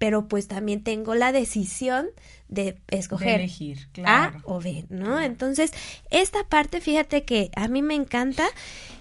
[0.05, 2.05] pero pues también tengo la decisión
[2.47, 4.37] de escoger elegir, claro.
[4.37, 5.19] A o B, ¿no?
[5.19, 5.71] Entonces,
[6.11, 8.45] esta parte, fíjate que a mí me encanta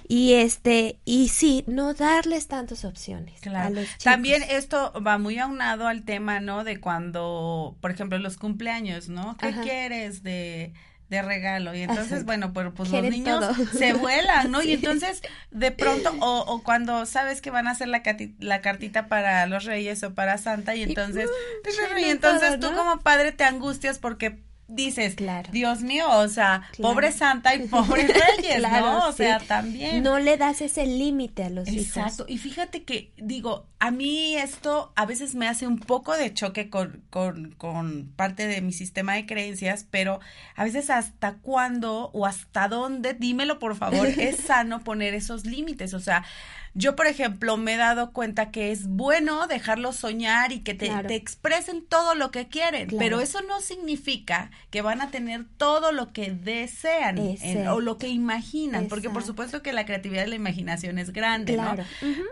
[0.08, 3.66] y este y sí, no darles tantas opciones claro.
[3.66, 4.04] a los chicos.
[4.04, 6.64] También esto va muy aunado al tema, ¿no?
[6.64, 9.36] De cuando, por ejemplo, los cumpleaños, ¿no?
[9.36, 10.72] ¿Qué quieres de
[11.14, 11.74] de regalo.
[11.74, 13.44] Y entonces bueno pues, pues los niños
[13.76, 17.88] se vuelan no y entonces de pronto o, o, cuando sabes que van a hacer
[17.88, 18.02] la,
[18.38, 21.30] la cartita para los reyes o para Santa y entonces
[21.98, 25.50] y, entonces tú como padre te angustias porque dices, claro.
[25.52, 29.08] Dios mío, o sea, pobre Santa y pobre Reyes, ¿no?
[29.08, 30.02] O sea, también.
[30.02, 31.96] No le das ese límite a los hijos.
[31.96, 32.24] Exacto.
[32.28, 36.70] Y fíjate que, digo, a mí esto a veces me hace un poco de choque
[36.70, 40.20] con, con, con parte de mi sistema de creencias, pero
[40.56, 45.94] a veces hasta cuándo o hasta dónde, dímelo por favor, es sano poner esos límites.
[45.94, 46.24] O sea,
[46.76, 50.90] yo, por ejemplo, me he dado cuenta que es bueno dejarlos soñar y que te,
[51.14, 56.12] expresen todo lo que quieren, pero eso no significa que van a tener todo lo
[56.12, 57.18] que desean
[57.70, 61.56] o lo que imaginan, porque por supuesto que la creatividad y la imaginación es grande,
[61.56, 61.76] ¿no?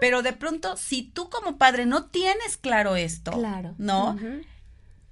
[0.01, 3.41] Pero de pronto, si tú como padre no tienes claro esto,
[3.79, 4.19] ¿no?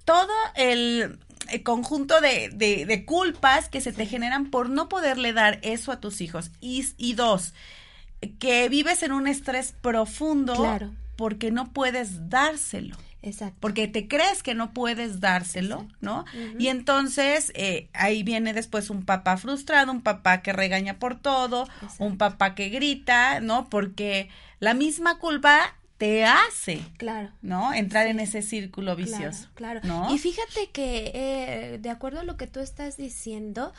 [0.03, 1.19] Todo el,
[1.63, 6.19] conjunto de, de, culpas que se te generan por no poderle dar eso a tus
[6.19, 6.51] hijos.
[6.59, 7.53] Y, y dos,
[8.39, 10.91] que vives en un estrés profundo claro.
[11.15, 12.95] porque no puedes dárselo.
[13.23, 13.57] Exacto.
[13.59, 16.25] Porque te crees que no puedes dárselo, ¿no?
[16.57, 21.67] Y entonces eh, ahí viene después un papá frustrado, un papá que regaña por todo,
[21.99, 23.69] un papá que grita, ¿no?
[23.69, 24.29] Porque
[24.59, 27.75] la misma culpa te hace, claro, ¿no?
[27.75, 29.49] Entrar en ese círculo vicioso.
[29.53, 30.11] Claro, ¿no?
[30.11, 33.71] Y fíjate que eh, de acuerdo a lo que tú estás diciendo,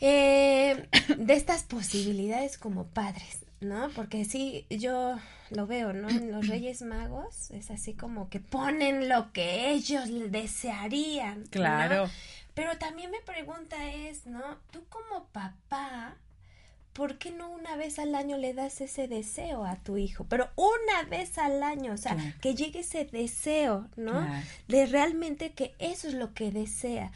[0.00, 3.90] eh, de estas posibilidades como padres, ¿no?
[3.90, 5.18] Porque sí, yo
[5.50, 6.08] lo veo, ¿no?
[6.08, 11.44] En los Reyes Magos es así como que ponen lo que ellos desearían.
[11.50, 12.08] Claro.
[12.54, 14.42] Pero también me pregunta es, ¿no?
[14.70, 16.16] Tú como papá,
[16.92, 20.26] ¿por qué no una vez al año le das ese deseo a tu hijo?
[20.28, 24.26] Pero una vez al año, o sea, que llegue ese deseo, ¿no?
[24.68, 27.12] De realmente que eso es lo que desea.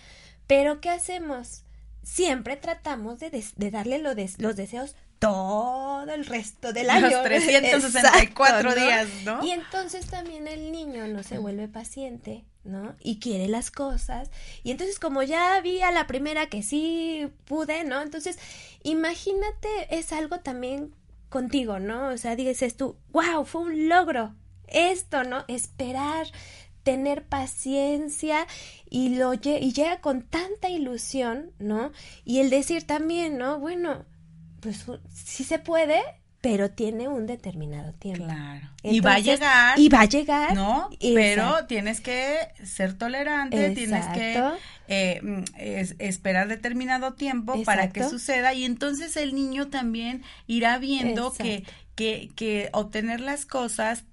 [0.46, 1.63] Pero ¿qué hacemos?
[2.04, 3.30] Siempre tratamos de,
[3.70, 7.08] darle lo los deseos todo el resto del año.
[7.10, 9.44] Los 364 días, ¿no?
[9.44, 12.94] Y entonces también el niño no se vuelve paciente, ¿no?
[13.00, 14.30] Y quiere las cosas.
[14.62, 18.02] Y entonces como ya vi a la primera que sí pude, ¿no?
[18.02, 18.38] Entonces,
[18.82, 20.94] imagínate, es algo también
[21.30, 22.08] contigo, ¿no?
[22.08, 24.34] O sea, dices tú, wow, fue un logro.
[24.66, 25.44] Esto, ¿no?
[25.46, 26.26] Esperar
[26.84, 28.46] tener paciencia
[28.88, 31.90] y lo y llega con tanta ilusión, ¿no?
[32.24, 33.58] Y el decir también, ¿no?
[33.58, 34.04] Bueno,
[34.60, 36.00] pues sí se puede,
[36.40, 38.26] pero tiene un determinado tiempo.
[38.26, 38.68] Claro.
[38.82, 39.78] y va a llegar.
[39.78, 40.54] Y va a llegar.
[40.54, 40.90] ¿No?
[41.00, 44.42] Pero tienes que ser tolerante, tienes que
[44.86, 45.42] eh, mm,
[45.98, 52.30] esperar determinado tiempo para que suceda y entonces el niño también irá viendo que, que,
[52.36, 54.04] que obtener las cosas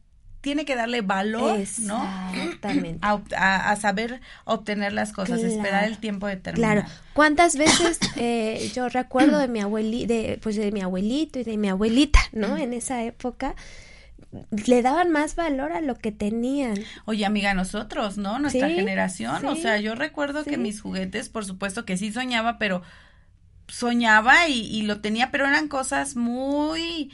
[0.41, 2.03] tiene que darle valor, ¿no?
[3.37, 6.81] A, saber obtener las cosas, esperar el tiempo determinado.
[6.81, 6.95] Claro.
[7.13, 11.57] ¿Cuántas veces eh, yo recuerdo de mi abuelito, de, pues de mi abuelito y de
[11.57, 12.57] mi abuelita, ¿no?
[12.57, 13.55] En esa época
[14.65, 16.75] le daban más valor a lo que tenían.
[17.05, 18.39] Oye, amiga, nosotros, ¿no?
[18.39, 22.81] Nuestra generación, o sea, yo recuerdo que mis juguetes, por supuesto que sí soñaba, pero
[23.67, 27.11] soñaba y, y, lo tenía, pero eran cosas muy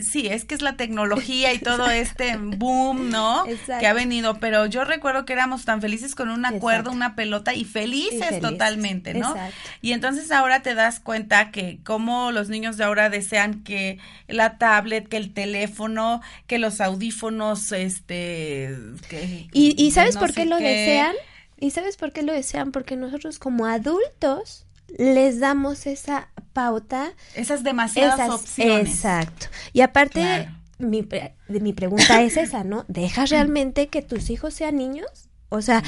[0.00, 3.44] sí, es que es la tecnología y todo este boom, ¿no?
[3.78, 7.54] Que ha venido, pero yo recuerdo que éramos tan felices con un acuerdo, una pelota
[7.54, 9.34] y felices, totalmente, ¿no?
[9.80, 14.58] Y entonces ahora te das cuenta que como los niños de ahora desean que la
[14.58, 18.76] tablet, que el teléfono, que los audífonos, este...
[19.08, 21.14] Que, ¿Y, sabes por qué lo desean?
[21.58, 22.72] ¿Y sabes por qué lo desean?
[22.72, 24.66] Porque nosotros como adultos
[24.98, 27.12] les damos esa pauta.
[27.34, 28.88] Esas demasiadas opciones.
[28.88, 29.46] Exacto.
[29.72, 31.06] Y aparte, mi,
[31.48, 32.84] mi pregunta es esa, ¿no?
[32.88, 35.28] ¿Dejas realmente que tus hijos sean niños?
[35.48, 35.82] O sea,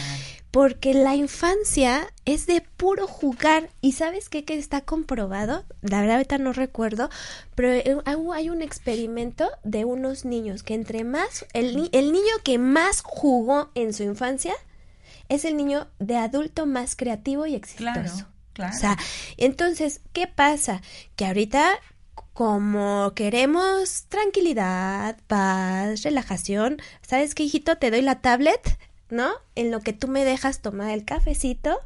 [0.50, 3.70] porque la infancia es de puro jugar.
[3.80, 4.44] ¿Y sabes qué?
[4.44, 5.64] Que está comprobado.
[5.80, 7.08] La verdad, ahorita no recuerdo.
[7.54, 11.46] Pero hay un experimento de unos niños que entre más.
[11.54, 14.54] El, el niño que más jugó en su infancia
[15.28, 18.26] es el niño de adulto más creativo y exitoso.
[18.58, 18.96] O sea,
[19.36, 20.80] entonces, ¿qué pasa?
[21.16, 21.80] Que ahorita
[22.34, 27.76] como queremos tranquilidad, paz, relajación, ¿sabes qué, hijito?
[27.76, 28.78] Te doy la tablet,
[29.08, 29.30] ¿no?
[29.54, 31.78] En lo que tú me dejas tomar el cafecito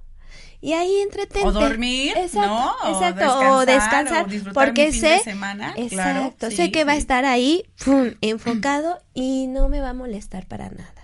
[0.61, 1.47] y ahí entretente.
[1.47, 2.75] O dormir, ¿no?
[2.87, 5.21] Exacto, o descansar, porque sé,
[5.77, 7.65] exacto, sé que va a estar ahí,
[8.23, 10.98] enfocado y no me va a molestar para nada.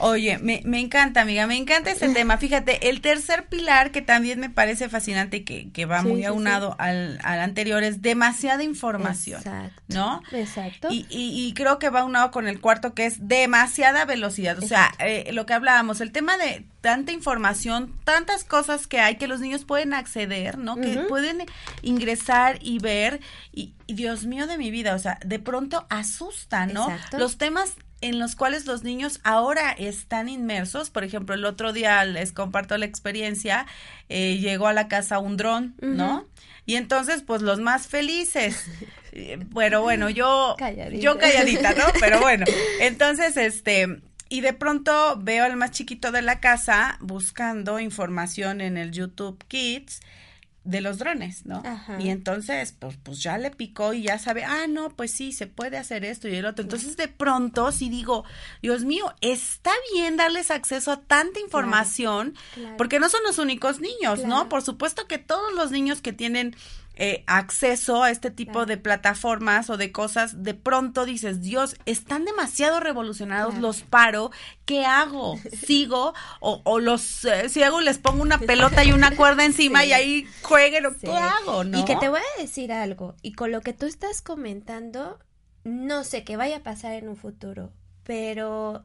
[0.00, 2.38] Oye, me, me encanta, amiga, me encanta ese tema.
[2.38, 6.74] Fíjate, el tercer pilar que también me parece fascinante y que, que va muy aunado
[6.78, 9.82] Al, al, anterior es demasiada información, Exacto.
[9.88, 10.22] ¿no?
[10.32, 10.88] Exacto.
[10.90, 14.58] Y, y, y, creo que va aunado con el cuarto que es demasiada velocidad.
[14.58, 19.16] O sea, eh, lo que hablábamos, el tema de tanta información, tantas cosas que hay
[19.16, 20.76] que los niños pueden acceder, ¿no?
[20.76, 21.44] Que pueden
[21.82, 23.20] ingresar y ver
[23.52, 26.88] y, Dios mío de mi vida, o sea, de pronto asustan, ¿no?
[27.12, 30.90] Los temas en los cuales los niños ahora están inmersos.
[30.90, 33.66] Por ejemplo, el otro día les comparto la experiencia,
[34.08, 36.26] eh, llegó a la casa un dron, ¿no?
[36.66, 38.64] Y entonces, pues los más felices.
[39.54, 40.56] Pero bueno, yo,
[40.92, 41.84] yo calladita, ¿no?
[41.98, 42.46] Pero bueno,
[42.80, 48.76] entonces, este, y de pronto veo al más chiquito de la casa buscando información en
[48.76, 50.00] el YouTube Kids
[50.64, 51.62] de los drones, ¿no?
[51.98, 55.46] Y entonces, pues, pues ya le picó y ya sabe, ah, no, pues sí, se
[55.46, 56.62] puede hacer esto y el otro.
[56.62, 58.24] Entonces, de pronto, si digo,
[58.60, 62.34] Dios mío, está bien darles acceso a tanta información,
[62.76, 64.48] porque no son los únicos niños, ¿no?
[64.48, 66.54] Por supuesto que todos los niños que tienen
[67.02, 72.26] eh, acceso a este tipo de plataformas o de cosas, de pronto dices, Dios, están
[72.26, 74.30] demasiado revolucionados, los paro,
[74.66, 75.38] ¿qué hago?
[75.66, 76.12] ¿Sigo?
[76.40, 79.94] O, o los, eh, si hago, les pongo una pelota y una cuerda encima y
[79.94, 81.64] ahí jueguen, ¿qué hago?
[81.64, 81.80] ¿no?
[81.80, 85.18] Y que te voy a decir algo, y con lo que tú estás comentando,
[85.64, 87.72] no sé qué vaya a pasar en un futuro,
[88.04, 88.84] pero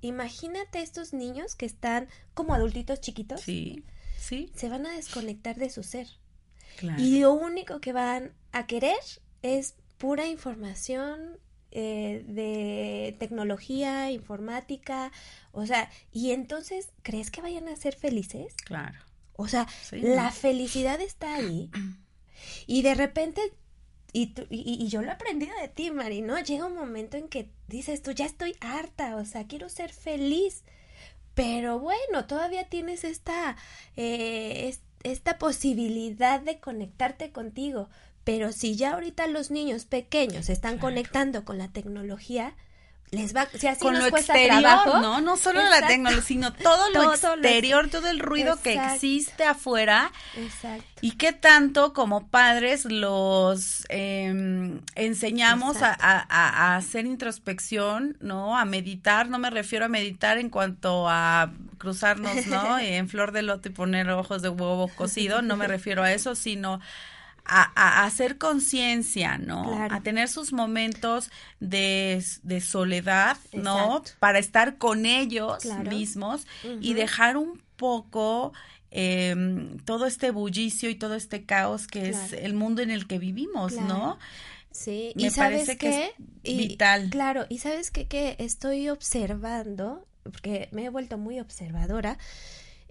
[0.00, 3.42] imagínate estos niños que están como adultitos chiquitos.
[3.42, 3.84] Sí,
[4.18, 4.50] sí.
[4.54, 6.06] Se van a desconectar de su ser.
[6.98, 8.98] Y lo único que van a querer
[9.42, 11.38] es pura información
[11.72, 15.12] eh, de tecnología, informática,
[15.52, 18.54] o sea, y entonces, ¿crees que vayan a ser felices?
[18.64, 18.98] Claro.
[19.36, 21.70] O sea, la felicidad está ahí
[22.66, 23.40] y de repente,
[24.12, 26.38] y, y, yo lo he aprendido de ti, Mari, ¿no?
[26.40, 30.64] Llega un momento en que dices tú, ya estoy harta, o sea, quiero ser feliz,
[31.34, 33.56] pero bueno, todavía tienes esta,
[33.96, 34.89] eh, esta
[35.38, 37.88] posibilidad de conectarte contigo.
[38.24, 42.54] Pero si ya ahorita los niños pequeños están conectando con la tecnología,
[43.10, 45.20] les va, si así con nos lo cuesta exterior, trabajo, ¿no?
[45.20, 50.12] No solo la tecnología, sino todo, lo exterior, todo el ruido que existe afuera.
[50.36, 50.84] Exacto.
[51.00, 58.56] Y qué tanto como padres los eh, enseñamos a, a, hacer introspección, ¿no?
[58.56, 62.78] A meditar, no me refiero a meditar en cuanto a cruzarnos, ¿no?
[62.78, 66.36] en flor de loto y poner ojos de huevo cocido, no me refiero a eso,
[66.36, 66.80] sino
[67.44, 69.86] a, hacer conciencia, ¿no?
[69.90, 72.22] A tener sus momentos de,
[72.60, 74.02] soledad, ¿no?
[74.18, 76.46] Para estar con ellos mismos
[76.80, 78.52] y dejar un poco
[78.90, 83.18] em, todo este bullicio y todo este caos que es el mundo en el que
[83.18, 84.18] vivimos, ¿no?
[84.70, 86.12] Sí, Me y sabes parece que
[86.44, 87.10] es vital.
[87.10, 88.06] claro, y sabes qué?
[88.06, 92.18] que estoy observando, porque me he vuelto muy observadora,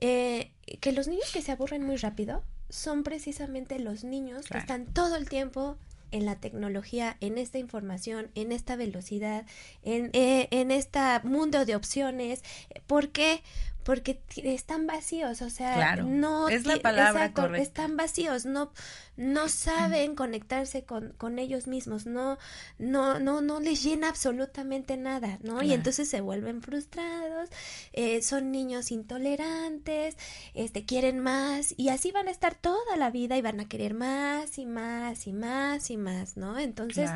[0.01, 4.85] eh, que los niños que se aburren muy rápido, son precisamente los niños que están
[4.85, 5.77] todo el tiempo
[6.11, 9.45] en la tecnología, en esta información, en esta velocidad,
[9.83, 12.43] en, eh, en este mundo de opciones.
[12.87, 13.43] ¿Por qué?
[13.83, 17.63] Porque están vacíos, o sea, no es la palabra correcta.
[17.63, 18.71] están vacíos, no
[19.15, 22.37] no saben conectarse con, con ellos mismos, no
[22.77, 25.63] no no no les llena absolutamente nada, ¿no?
[25.63, 27.49] Y entonces se vuelven frustrados,
[27.93, 30.17] eh, son niños intolerantes,
[30.53, 33.93] este quieren más y así van a estar toda la vida y van a querer
[33.93, 36.59] más y más y más y más, ¿no?
[36.59, 37.09] Entonces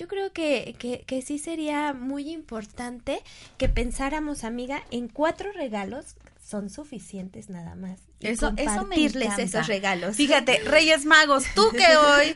[0.00, 3.20] yo creo que, que, que, sí sería muy importante
[3.58, 8.00] que pensáramos, amiga, en cuatro regalos son suficientes nada más.
[8.20, 9.42] eso, eso me encanta.
[9.42, 10.16] esos regalos.
[10.16, 12.34] Fíjate, Reyes Magos, tú que hoy,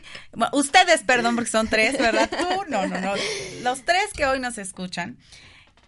[0.53, 2.29] ustedes, perdón, porque son tres, ¿verdad?
[2.29, 3.13] Tú, no, no, no.
[3.63, 5.17] Los tres que hoy nos escuchan,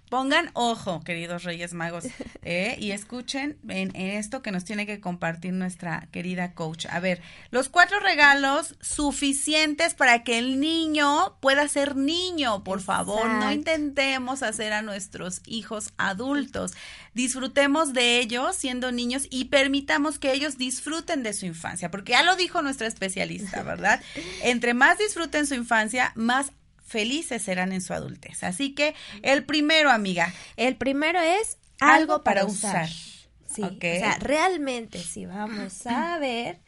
[0.09, 2.05] Pongan ojo, queridos Reyes Magos,
[2.43, 6.85] eh, y escuchen en, esto que nos tiene que compartir nuestra querida coach.
[6.89, 13.27] A ver, los cuatro regalos suficientes para que el niño pueda ser niño, por favor.
[13.27, 16.73] No intentemos hacer a nuestros hijos adultos.
[17.13, 22.23] Disfrutemos de ellos siendo niños y permitamos que ellos disfruten de su infancia, porque ya
[22.23, 24.01] lo dijo nuestra especialista, ¿verdad?
[24.43, 26.51] Entre más disfruten su infancia, más
[26.87, 28.43] felices serán en su adultez.
[28.43, 30.33] Así que el primero, amiga.
[30.55, 32.89] El primero es algo, para, usar.
[32.89, 36.59] Sí, o sea, realmente si vamos a ver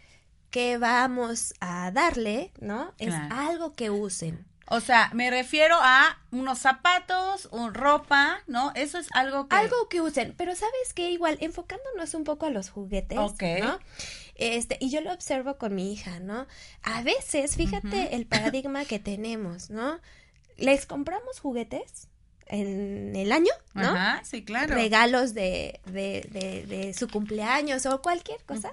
[0.49, 2.93] qué vamos a darle, ¿no?
[2.97, 4.45] Es algo que usen.
[4.71, 8.71] O sea, me refiero a unos zapatos, un ropa, ¿no?
[8.75, 9.55] Eso es algo que...
[9.55, 11.09] Algo que usen, pero ¿sabes qué?
[11.09, 13.79] Igual, enfocándonos un poco a los juguetes, ¿no?
[14.39, 16.47] Este, y yo lo observo con mi hija, ¿no?
[16.81, 19.99] A veces, fíjate el paradigma que tenemos, ¿no?
[20.55, 22.07] Les compramos juguetes
[22.47, 23.89] en el año, ¿no?
[23.89, 24.73] Ajá, sí, claro.
[24.73, 28.71] Regalos de, de, de, su cumpleaños o cualquier cosa.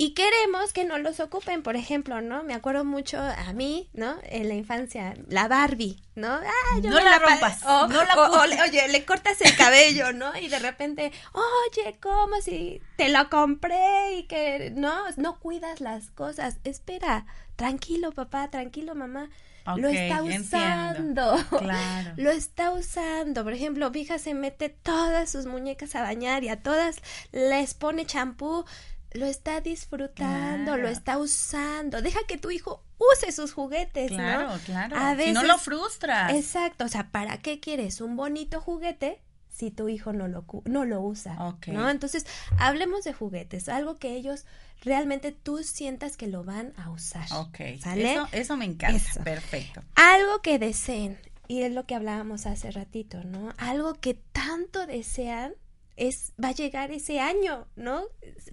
[0.00, 2.44] Y queremos que no los ocupen, por ejemplo, ¿no?
[2.44, 4.16] Me acuerdo mucho a mí, ¿no?
[4.22, 6.34] En la infancia, la Barbie, ¿no?
[6.34, 7.64] Ah, yo no la, rompas.
[7.64, 10.38] no la oye, le cortas el cabello, ¿no?
[10.38, 16.12] Y de repente, oye, ¿cómo si te lo compré y que no, no cuidas las
[16.12, 16.58] cosas?
[16.62, 17.26] Espera,
[17.56, 19.28] tranquilo, papá, tranquilo, mamá
[19.76, 21.36] lo está usando.
[21.58, 22.12] Claro.
[22.16, 23.44] Lo está usando.
[23.44, 27.74] Por ejemplo, mi hija se mete todas sus muñecas a bañar y a todas les
[27.74, 28.64] pone champú.
[29.12, 32.02] Lo está disfrutando, lo está usando.
[32.02, 35.22] Deja que tu hijo use sus juguetes, claro, Claro, claro.
[35.22, 36.34] Si no lo frustras.
[36.34, 36.84] Exacto.
[36.84, 41.00] O sea, ¿para qué quieres un bonito juguete si tu hijo no lo, no lo
[41.00, 41.36] usa?
[41.68, 41.88] ¿no?
[41.88, 42.26] Entonces,
[42.58, 44.44] hablemos de juguetes, algo que ellos
[44.82, 47.26] realmente tú sientas que lo van a usar.
[47.32, 47.60] Ok.
[47.80, 48.12] ¿Sale?
[48.12, 49.24] Eso, eso me encanta.
[49.24, 49.82] Perfecto.
[49.94, 53.54] Algo que deseen, y es lo que hablábamos hace ratito, ¿no?
[53.56, 55.54] Algo que tanto desean
[55.98, 58.04] es va a llegar ese año, ¿no?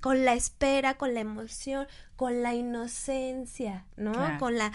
[0.02, 4.14] Con la espera, con la emoción, con la inocencia, ¿no?
[4.40, 4.72] Con la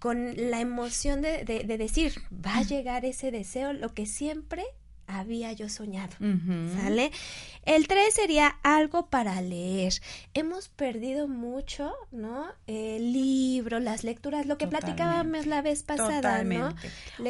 [0.00, 4.64] con la emoción de, de, de, decir, va a llegar ese deseo, lo que siempre
[5.08, 6.16] había yo soñado,
[6.76, 7.10] ¿sale?
[7.64, 9.94] El 3 sería algo para leer.
[10.34, 12.46] Hemos perdido mucho, ¿no?
[12.66, 16.74] El libro, las lecturas, lo que platicábamos la vez pasada, ¿no?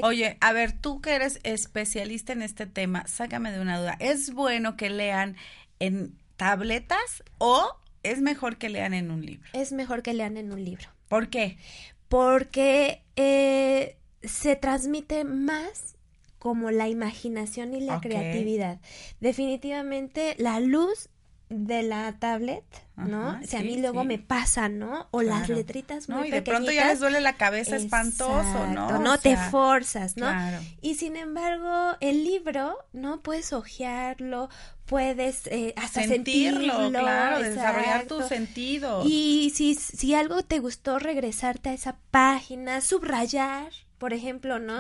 [0.03, 3.97] Oye, a ver, tú que eres especialista en este tema, sácame de una duda.
[4.01, 5.37] ¿Es bueno que lean
[5.79, 9.49] en tabletas o es mejor que lean en un libro?
[9.53, 10.89] Es mejor que lean en un libro.
[11.09, 11.59] ¿Por qué?
[12.09, 15.97] Porque eh, se transmite más
[16.39, 18.80] como la imaginación y la creatividad.
[19.20, 21.09] Definitivamente la luz
[21.51, 22.64] de la tablet,
[22.97, 23.41] ¿no?
[23.43, 25.09] si a mí luego me pasa, ¿no?
[25.12, 28.99] O las letritas muy no, y de pronto ya les duele la cabeza espantoso, ¿no?
[28.99, 30.30] No te forzas, ¿no?
[30.82, 33.22] Y sin embargo, el libro, ¿no?
[33.22, 34.51] Puedes ojearlo,
[34.84, 39.03] puedes eh, hasta sentirlo, claro, desarrollar tu sentido.
[39.07, 44.78] Y si, si algo te gustó, regresarte a esa página, subrayar, por ejemplo, ¿no?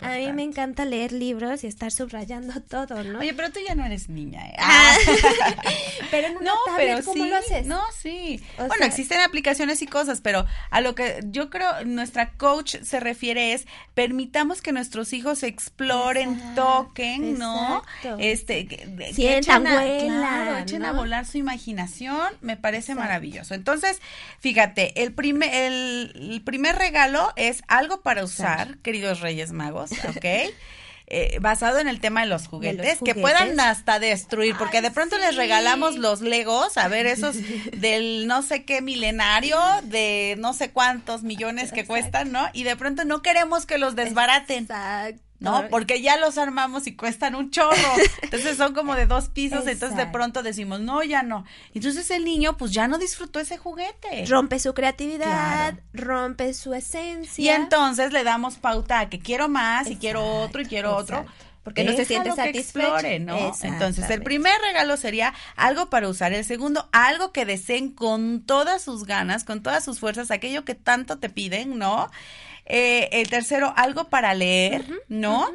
[0.00, 3.20] A mí me encanta leer libros y estar subrayando todo, ¿no?
[3.20, 4.56] Oye, pero tú ya no eres niña, ¿eh?
[4.58, 4.96] Ah.
[6.10, 7.66] pero en una no, tablet, ¿cómo lo haces?
[7.66, 8.42] No, sí.
[8.58, 13.54] bueno, existen aplicaciones y cosas, pero a lo que yo creo nuestra coach se refiere
[13.54, 17.82] es permitamos que nuestros hijos exploren, toquen, ¿no?
[18.18, 18.68] Este,
[19.12, 23.54] Sientan, que claro, echen a volar su imaginación, me parece maravilloso.
[23.54, 24.00] Entonces,
[24.40, 30.24] fíjate, el primer el primer regalo es algo para usar queridos Reyes Magos, ¿ok?
[31.10, 35.16] Eh, basado en el tema de los, juguetes, que puedan hasta destruir, porque de pronto
[35.16, 37.34] les regalamos los Legos, a ver, esos
[37.72, 42.50] del no sé qué milenario, de no sé cuántos millones que cuestan, ¿no?
[42.52, 44.64] Y de pronto no queremos que los desbaraten.
[44.64, 45.27] Exacto.
[45.40, 45.68] ¿No?
[45.70, 47.76] Porque ya los armamos y cuestan un chorro.
[48.22, 51.44] Entonces son como de dos pisos, entonces de pronto decimos, no, ya no.
[51.74, 54.26] Entonces el niño pues ya no disfrutó ese juguete.
[54.26, 57.42] Rompe su creatividad, rompe su esencia.
[57.42, 61.24] Y entonces le damos pauta a que quiero más y quiero otro y quiero otro.
[61.62, 63.18] Porque no se siente satisfecho.
[63.20, 63.52] ¿no?
[63.62, 66.32] Entonces, el primer regalo sería algo para usar.
[66.32, 70.74] El segundo, algo que deseen con todas sus ganas, con todas sus fuerzas, aquello que
[70.74, 72.10] tanto te piden, ¿no?
[72.68, 75.48] Eh, el tercero, algo para leer, ¿no?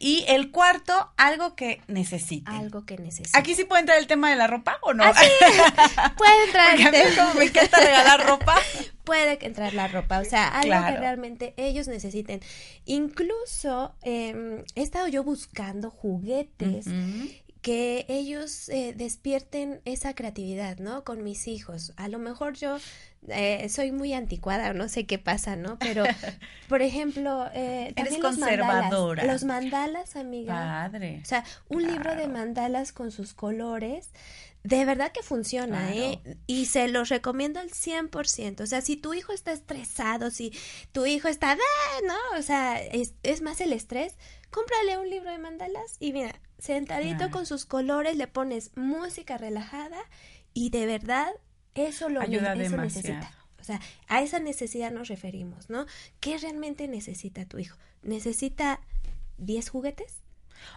[0.00, 2.48] Y el cuarto, algo que necesite.
[2.50, 3.36] Algo que necesite.
[3.36, 5.04] ¿Aquí sí puede entrar el tema de la ropa o no?
[5.04, 5.12] Ah,
[6.16, 6.70] puede entrar.
[6.70, 8.56] Porque a mí como me encanta regalar ropa.
[9.04, 12.40] puede entrar la ropa, o sea, algo que realmente ellos necesiten.
[12.84, 16.86] Incluso eh, he estado yo buscando juguetes
[17.62, 21.04] que ellos eh, despierten esa creatividad, ¿no?
[21.04, 21.92] Con mis hijos.
[21.96, 22.78] A lo mejor yo
[23.28, 25.78] eh, soy muy anticuada, no sé qué pasa, ¿no?
[25.78, 26.04] Pero,
[26.68, 29.24] por ejemplo, eh, Eres conservadora.
[29.24, 30.54] los mandalas, amiga.
[30.54, 31.20] Padre.
[31.22, 34.10] O sea, un libro de mandalas con sus colores.
[34.64, 36.20] De verdad que funciona, ¿eh?
[36.46, 38.60] Y se los recomiendo al 100%.
[38.60, 40.52] O sea, si tu hijo está estresado, si
[40.90, 42.38] tu hijo está, ah, ¿no?
[42.38, 44.16] O sea, es, es más el estrés,
[44.50, 49.98] cómprale un libro de mandalas y mira, sentadito con sus colores, le pones música relajada
[50.52, 51.30] y de verdad
[51.74, 53.32] eso lo Ayuda necesita.
[53.60, 55.86] O sea, a esa necesidad nos referimos, ¿no?
[56.20, 57.76] ¿Qué realmente necesita tu hijo?
[58.02, 58.80] ¿Necesita
[59.38, 60.22] 10 juguetes?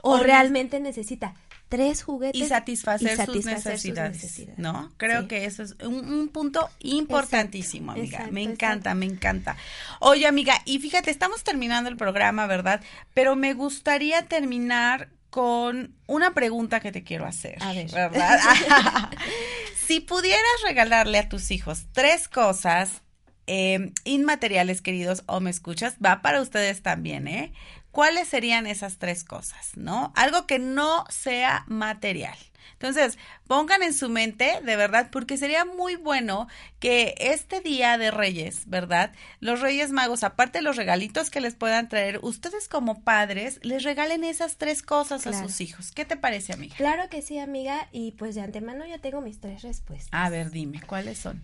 [0.02, 1.34] ¿O, realmente necesita
[1.70, 4.92] tres juguetes y satisfacer, sus, necesidades, ¿no?
[4.98, 8.28] Creo que eso es un, punto importantísimo, amiga.
[8.30, 9.56] me encanta, me encanta.
[10.00, 12.82] Oye, amiga, y fíjate, estamos terminando el programa, ¿verdad?
[13.14, 17.90] Pero me gustaría terminar con una pregunta que te quiero hacer, a ver.
[17.90, 18.40] ¿verdad?
[19.76, 23.02] si pudieras regalarle a tus hijos tres cosas
[23.48, 27.54] eh, inmateriales, queridos, o me escuchas, va para ustedes también, ¿eh?
[27.92, 30.12] ¿cuáles serían esas tres cosas, no?
[30.16, 32.38] Algo que no sea material.
[32.74, 33.18] Entonces,
[33.48, 36.48] pongan en su mente, de verdad, porque sería muy bueno
[36.80, 39.14] que este día de Reyes, ¿verdad?
[39.40, 43.84] Los Reyes Magos, aparte de los regalitos que les puedan traer, ustedes como padres les
[43.84, 45.92] regalen esas tres cosas a sus hijos.
[45.92, 46.76] ¿Qué te parece, amiga?
[46.76, 50.10] Claro que sí, amiga, y pues de antemano ya tengo mis tres respuestas.
[50.12, 51.42] A ver, dime, ¿cuáles son?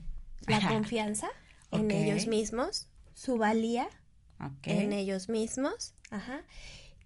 [0.47, 1.27] La confianza
[1.71, 3.89] en ellos mismos, su valía
[4.63, 6.41] en ellos mismos, ajá,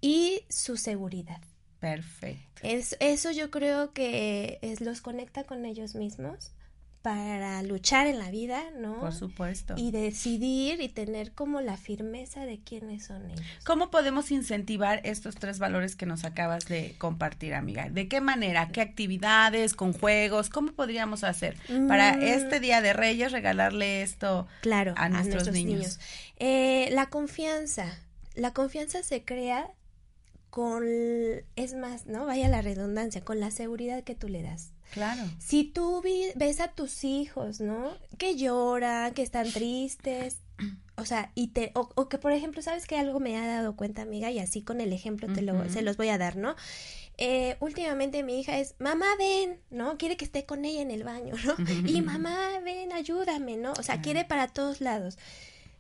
[0.02, 1.42] y su seguridad.
[1.82, 2.62] Perfecto.
[2.62, 6.52] Es, eso yo creo que es, los conecta con ellos mismos
[7.02, 9.00] para luchar en la vida, ¿no?
[9.00, 9.74] Por supuesto.
[9.76, 13.42] Y decidir y tener como la firmeza de quiénes son ellos.
[13.66, 17.90] ¿Cómo podemos incentivar estos tres valores que nos acabas de compartir, amiga?
[17.90, 18.68] ¿De qué manera?
[18.68, 19.74] ¿Qué actividades?
[19.74, 20.50] ¿Con juegos?
[20.50, 21.58] ¿Cómo podríamos hacer
[21.88, 22.22] para mm.
[22.22, 26.00] este Día de Reyes regalarle esto claro, a nuestros, niños?
[26.38, 27.98] Eh, la confianza.
[28.36, 29.72] La confianza se crea
[30.52, 30.86] con,
[31.56, 32.26] es más, ¿no?
[32.26, 34.74] Vaya la redundancia, con la seguridad que tú le das.
[34.92, 35.24] Claro.
[35.40, 36.04] Si tú
[36.36, 37.94] ves a tus hijos, ¿no?
[38.18, 40.40] Que lloran, que están tristes,
[40.98, 44.02] o sea, y te, o, que por ejemplo, ¿sabes que algo me ha dado cuenta,
[44.02, 44.30] amiga?
[44.30, 46.56] Y así con el ejemplo te lo, se los voy a dar, ¿no?
[47.18, 49.98] Eh, últimamente mi hija es, mamá, ven, ¿no?
[49.98, 51.56] Quiere que esté con ella en el baño, ¿no?
[51.88, 53.72] Y mamá, ven, ayúdame, ¿no?
[53.74, 55.18] O sea, quiere para todos lados.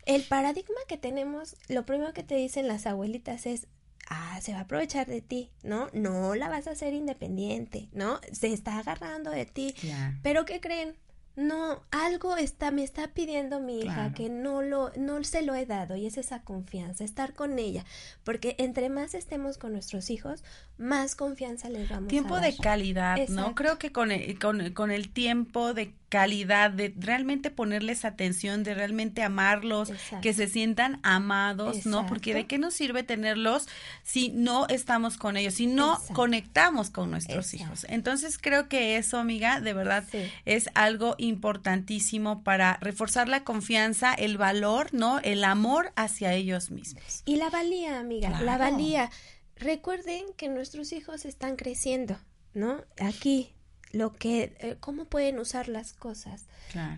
[0.06, 3.68] El paradigma que tenemos, lo primero que te dicen las abuelitas es,
[4.12, 5.88] ah, se va a aprovechar de ti, ¿no?
[5.94, 8.20] No la vas a hacer independiente, ¿no?
[8.32, 9.74] Se está agarrando de ti.
[10.22, 10.96] Pero ¿qué creen?
[11.36, 15.66] no, algo está, me está pidiendo mi hija que no lo, no se lo he
[15.66, 17.86] dado y es esa confianza, estar con ella,
[18.24, 20.44] porque entre más estemos con nuestros hijos,
[20.78, 22.10] más confianza les damos.
[22.10, 23.56] Tiempo a de calidad, ¿no?
[23.56, 28.74] Creo que con el, con, con el tiempo de calidad, de realmente ponerles atención, de
[28.74, 32.06] realmente amarlos, que se sientan amados, ¿no?
[32.06, 33.70] Porque de qué nos sirve tenerlos
[34.04, 37.86] si no estamos con ellos, si no conectamos con nuestros hijos.
[37.88, 40.04] Entonces creo que eso, amiga, de verdad
[40.44, 45.20] es algo importantísimo para reforzar la confianza, el valor, ¿no?
[45.20, 47.24] El amor hacia ellos mismos.
[47.24, 49.10] Y la valía, amiga, la valía.
[49.56, 52.20] Recuerden que nuestros hijos están creciendo,
[52.54, 52.84] ¿no?
[53.00, 53.54] Aquí
[53.92, 56.46] lo que, eh, cómo pueden usar las cosas.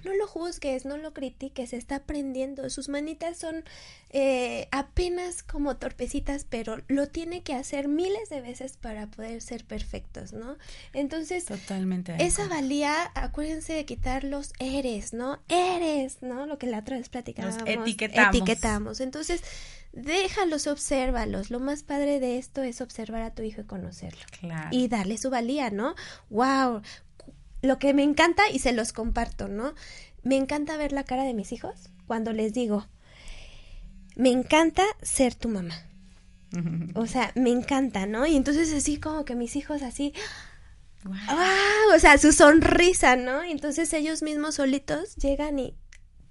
[0.04, 2.70] No lo juzgues, no lo critiques, está aprendiendo.
[2.70, 3.64] Sus manitas son
[4.12, 9.66] eh, apenas como torpecitas, pero lo tiene que hacer miles de veces para poder ser
[9.66, 10.58] perfectos, ¿no?
[10.94, 15.40] Entonces, Totalmente esa valía, acuérdense de quitar los eres, ¿no?
[15.50, 16.46] Eres, ¿no?
[16.46, 17.64] Lo que la otra vez platicábamos.
[17.66, 18.36] etiquetamos.
[18.36, 19.00] Etiquetamos.
[19.00, 19.42] Entonces,
[19.94, 21.50] déjalos, obsérvalos.
[21.50, 24.22] Lo más padre de esto es observar a tu hijo y conocerlo.
[24.40, 24.70] Claro.
[24.72, 25.96] Y darle su valía, ¿no?
[26.30, 26.82] ¡Wow!
[27.62, 29.74] Lo que me encanta, y se los comparto, ¿no?
[30.24, 32.88] Me encanta ver la cara de mis hijos cuando les digo,
[34.16, 35.76] me encanta ser tu mamá.
[36.96, 38.28] O sea, me encanta, ¿no?
[38.28, 40.14] Y entonces así como que mis hijos así,
[41.04, 41.16] wow.
[41.96, 43.44] o sea, su sonrisa, ¿no?
[43.44, 45.76] Y entonces ellos mismos solitos llegan y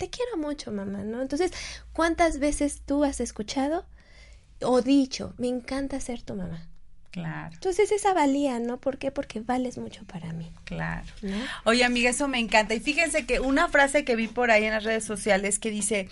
[0.02, 1.22] te quiero mucho, mamá, ¿no?
[1.22, 1.52] Entonces,
[1.92, 3.86] ¿cuántas veces tú has escuchado
[4.60, 6.66] o dicho, me encanta ser tu mamá?
[7.12, 7.52] Claro.
[7.54, 8.78] Entonces esa valía, ¿no?
[8.78, 9.12] ¿Por qué?
[9.12, 10.50] Porque vales mucho para mí.
[10.64, 11.06] Claro.
[11.64, 12.74] Oye, amiga, eso me encanta.
[12.74, 16.08] Y fíjense que una frase que vi por ahí en las redes sociales que dice,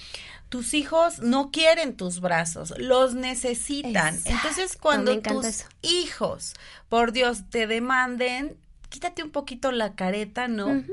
[0.51, 4.21] tus hijos no quieren tus brazos, los necesitan.
[4.25, 6.55] Entonces, cuando tus hijos,
[6.89, 8.57] por Dios, te demanden,
[8.89, 10.85] quítate un poquito la careta, ¿no?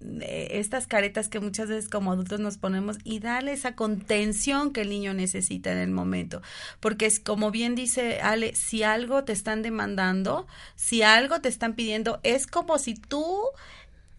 [0.00, 4.88] Estas caretas que muchas veces como adultos nos ponemos y darle esa contención que el
[4.88, 6.42] niño necesita en el momento.
[6.80, 11.74] Porque es como bien dice Ale, si algo te están demandando, si algo te están
[11.74, 13.34] pidiendo, es como si tú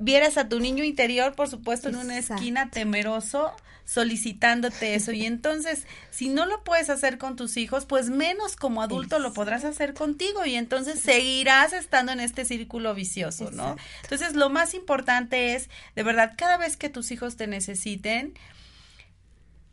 [0.02, 3.54] vieras a tu niño interior, por supuesto, en una esquina temeroso
[3.86, 5.12] solicitándote eso.
[5.12, 9.34] Y entonces, si no lo puedes hacer con tus hijos, pues menos como adulto lo
[9.34, 10.46] podrás hacer contigo.
[10.46, 13.76] Y entonces seguirás estando en este círculo vicioso, ¿no?
[14.04, 18.34] Entonces, lo más importante es, de verdad, cada vez que tus hijos te necesiten,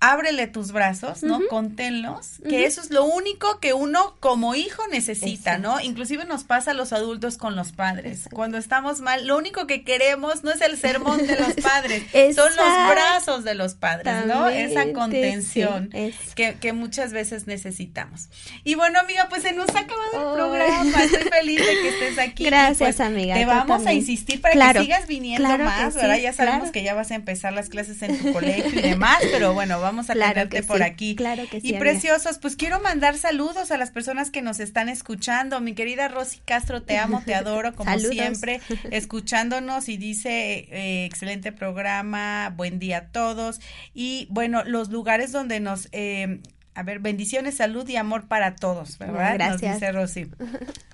[0.00, 1.40] ábrele tus brazos, ¿no?
[1.48, 5.80] Conténlos, que eso es lo único que uno como hijo necesita, ¿no?
[5.80, 8.28] Inclusive nos pasa a los adultos con los padres.
[8.32, 12.50] Cuando estamos mal, lo único que queremos no es el sermón de los padres, son
[12.54, 14.48] los brazos de los padres, ¿no?
[14.48, 18.28] Esa contención que, que, muchas veces necesitamos.
[18.62, 21.04] Y bueno, amiga, pues se nos ha acabado el programa.
[21.04, 22.44] Estoy feliz de que estés aquí.
[22.44, 23.34] Gracias, pues, amiga.
[23.34, 26.18] Te vamos a insistir para que sigas viniendo más, ¿verdad?
[26.18, 29.54] Ya sabemos que ya vas a empezar las clases en tu colegio y demás, pero
[29.54, 31.16] bueno, vamos a tenerte por aquí.
[31.16, 31.74] Claro que sí.
[31.74, 35.60] Y preciosos, pues quiero mandar saludos a las personas que nos están escuchando.
[35.60, 38.60] Mi querida Rosy Castro, te amo, te adoro, como siempre,
[38.90, 43.60] escuchándonos y dice, eh, excelente programa, buen día a todos.
[43.94, 45.88] Y bueno, los lugares donde nos...
[45.92, 46.40] Eh,
[46.78, 49.34] a ver, bendiciones, salud y amor para todos, ¿verdad?
[49.34, 49.62] Gracias.
[49.62, 50.30] Nos dice Rosy.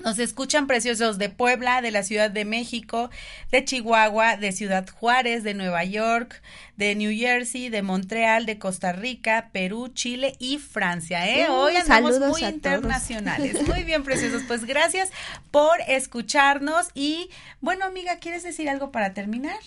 [0.03, 3.11] Nos escuchan preciosos de Puebla, de la Ciudad de México,
[3.53, 6.41] de Chihuahua, de Ciudad Juárez, de Nueva York,
[6.79, 11.29] de New Jersey, de Montreal, de Costa Rica, Perú, Chile y Francia.
[11.29, 11.49] ¿eh?
[11.51, 13.57] Hoy andamos muy internacionales.
[13.69, 14.43] Muy bien, preciosos.
[14.49, 15.11] Pues gracias
[15.51, 17.29] por escucharnos y
[17.61, 19.59] bueno, amiga, ¿quieres decir algo para terminar?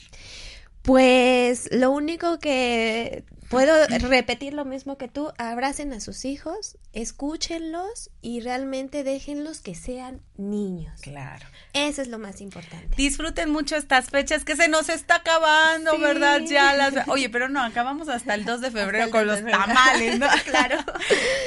[0.81, 8.09] Pues lo único que puedo repetir lo mismo que tú, abracen a sus hijos, escúchenlos
[8.21, 11.01] y realmente déjenlos que sean niños.
[11.01, 11.45] Claro.
[11.73, 12.95] Eso es lo más importante.
[12.95, 16.41] Disfruten mucho estas fechas que se nos está acabando, ¿verdad?
[16.41, 20.27] Ya las Oye, pero no, acabamos hasta el 2 de febrero con los tamales, ¿no?
[20.45, 20.77] claro.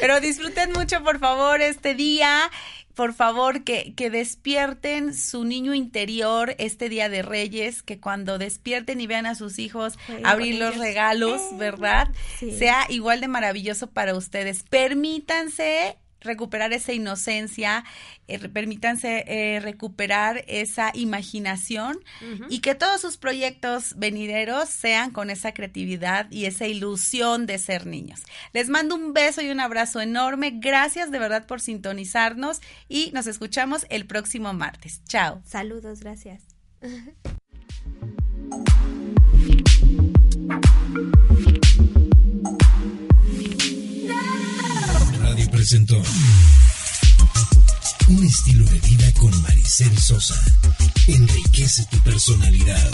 [0.00, 2.50] Pero disfruten mucho, por favor, este día
[2.94, 9.00] por favor, que, que despierten su niño interior este día de Reyes, que cuando despierten
[9.00, 12.08] y vean a sus hijos abrir los regalos, eh, ¿verdad?
[12.38, 14.64] Sea igual de maravilloso para ustedes.
[14.64, 17.84] Permítanse recuperar esa inocencia,
[18.28, 21.98] eh, permítanse eh, recuperar esa imaginación
[22.48, 27.86] y que todos sus proyectos venideros sean con esa creatividad y esa ilusión de ser
[27.86, 28.22] niños.
[28.52, 30.52] Les mando un beso y un abrazo enorme.
[30.54, 35.02] Gracias de verdad por sintonizarnos y nos escuchamos el próximo martes.
[35.04, 35.40] Chao.
[35.44, 36.44] Saludos, gracias.
[45.60, 46.02] presentó
[48.08, 50.42] Un estilo de vida con Maricel Sosa.
[51.06, 52.90] Enriquece tu personalidad.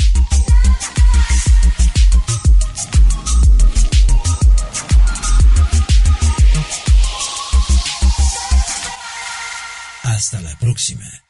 [10.02, 11.25] Hasta la próxima.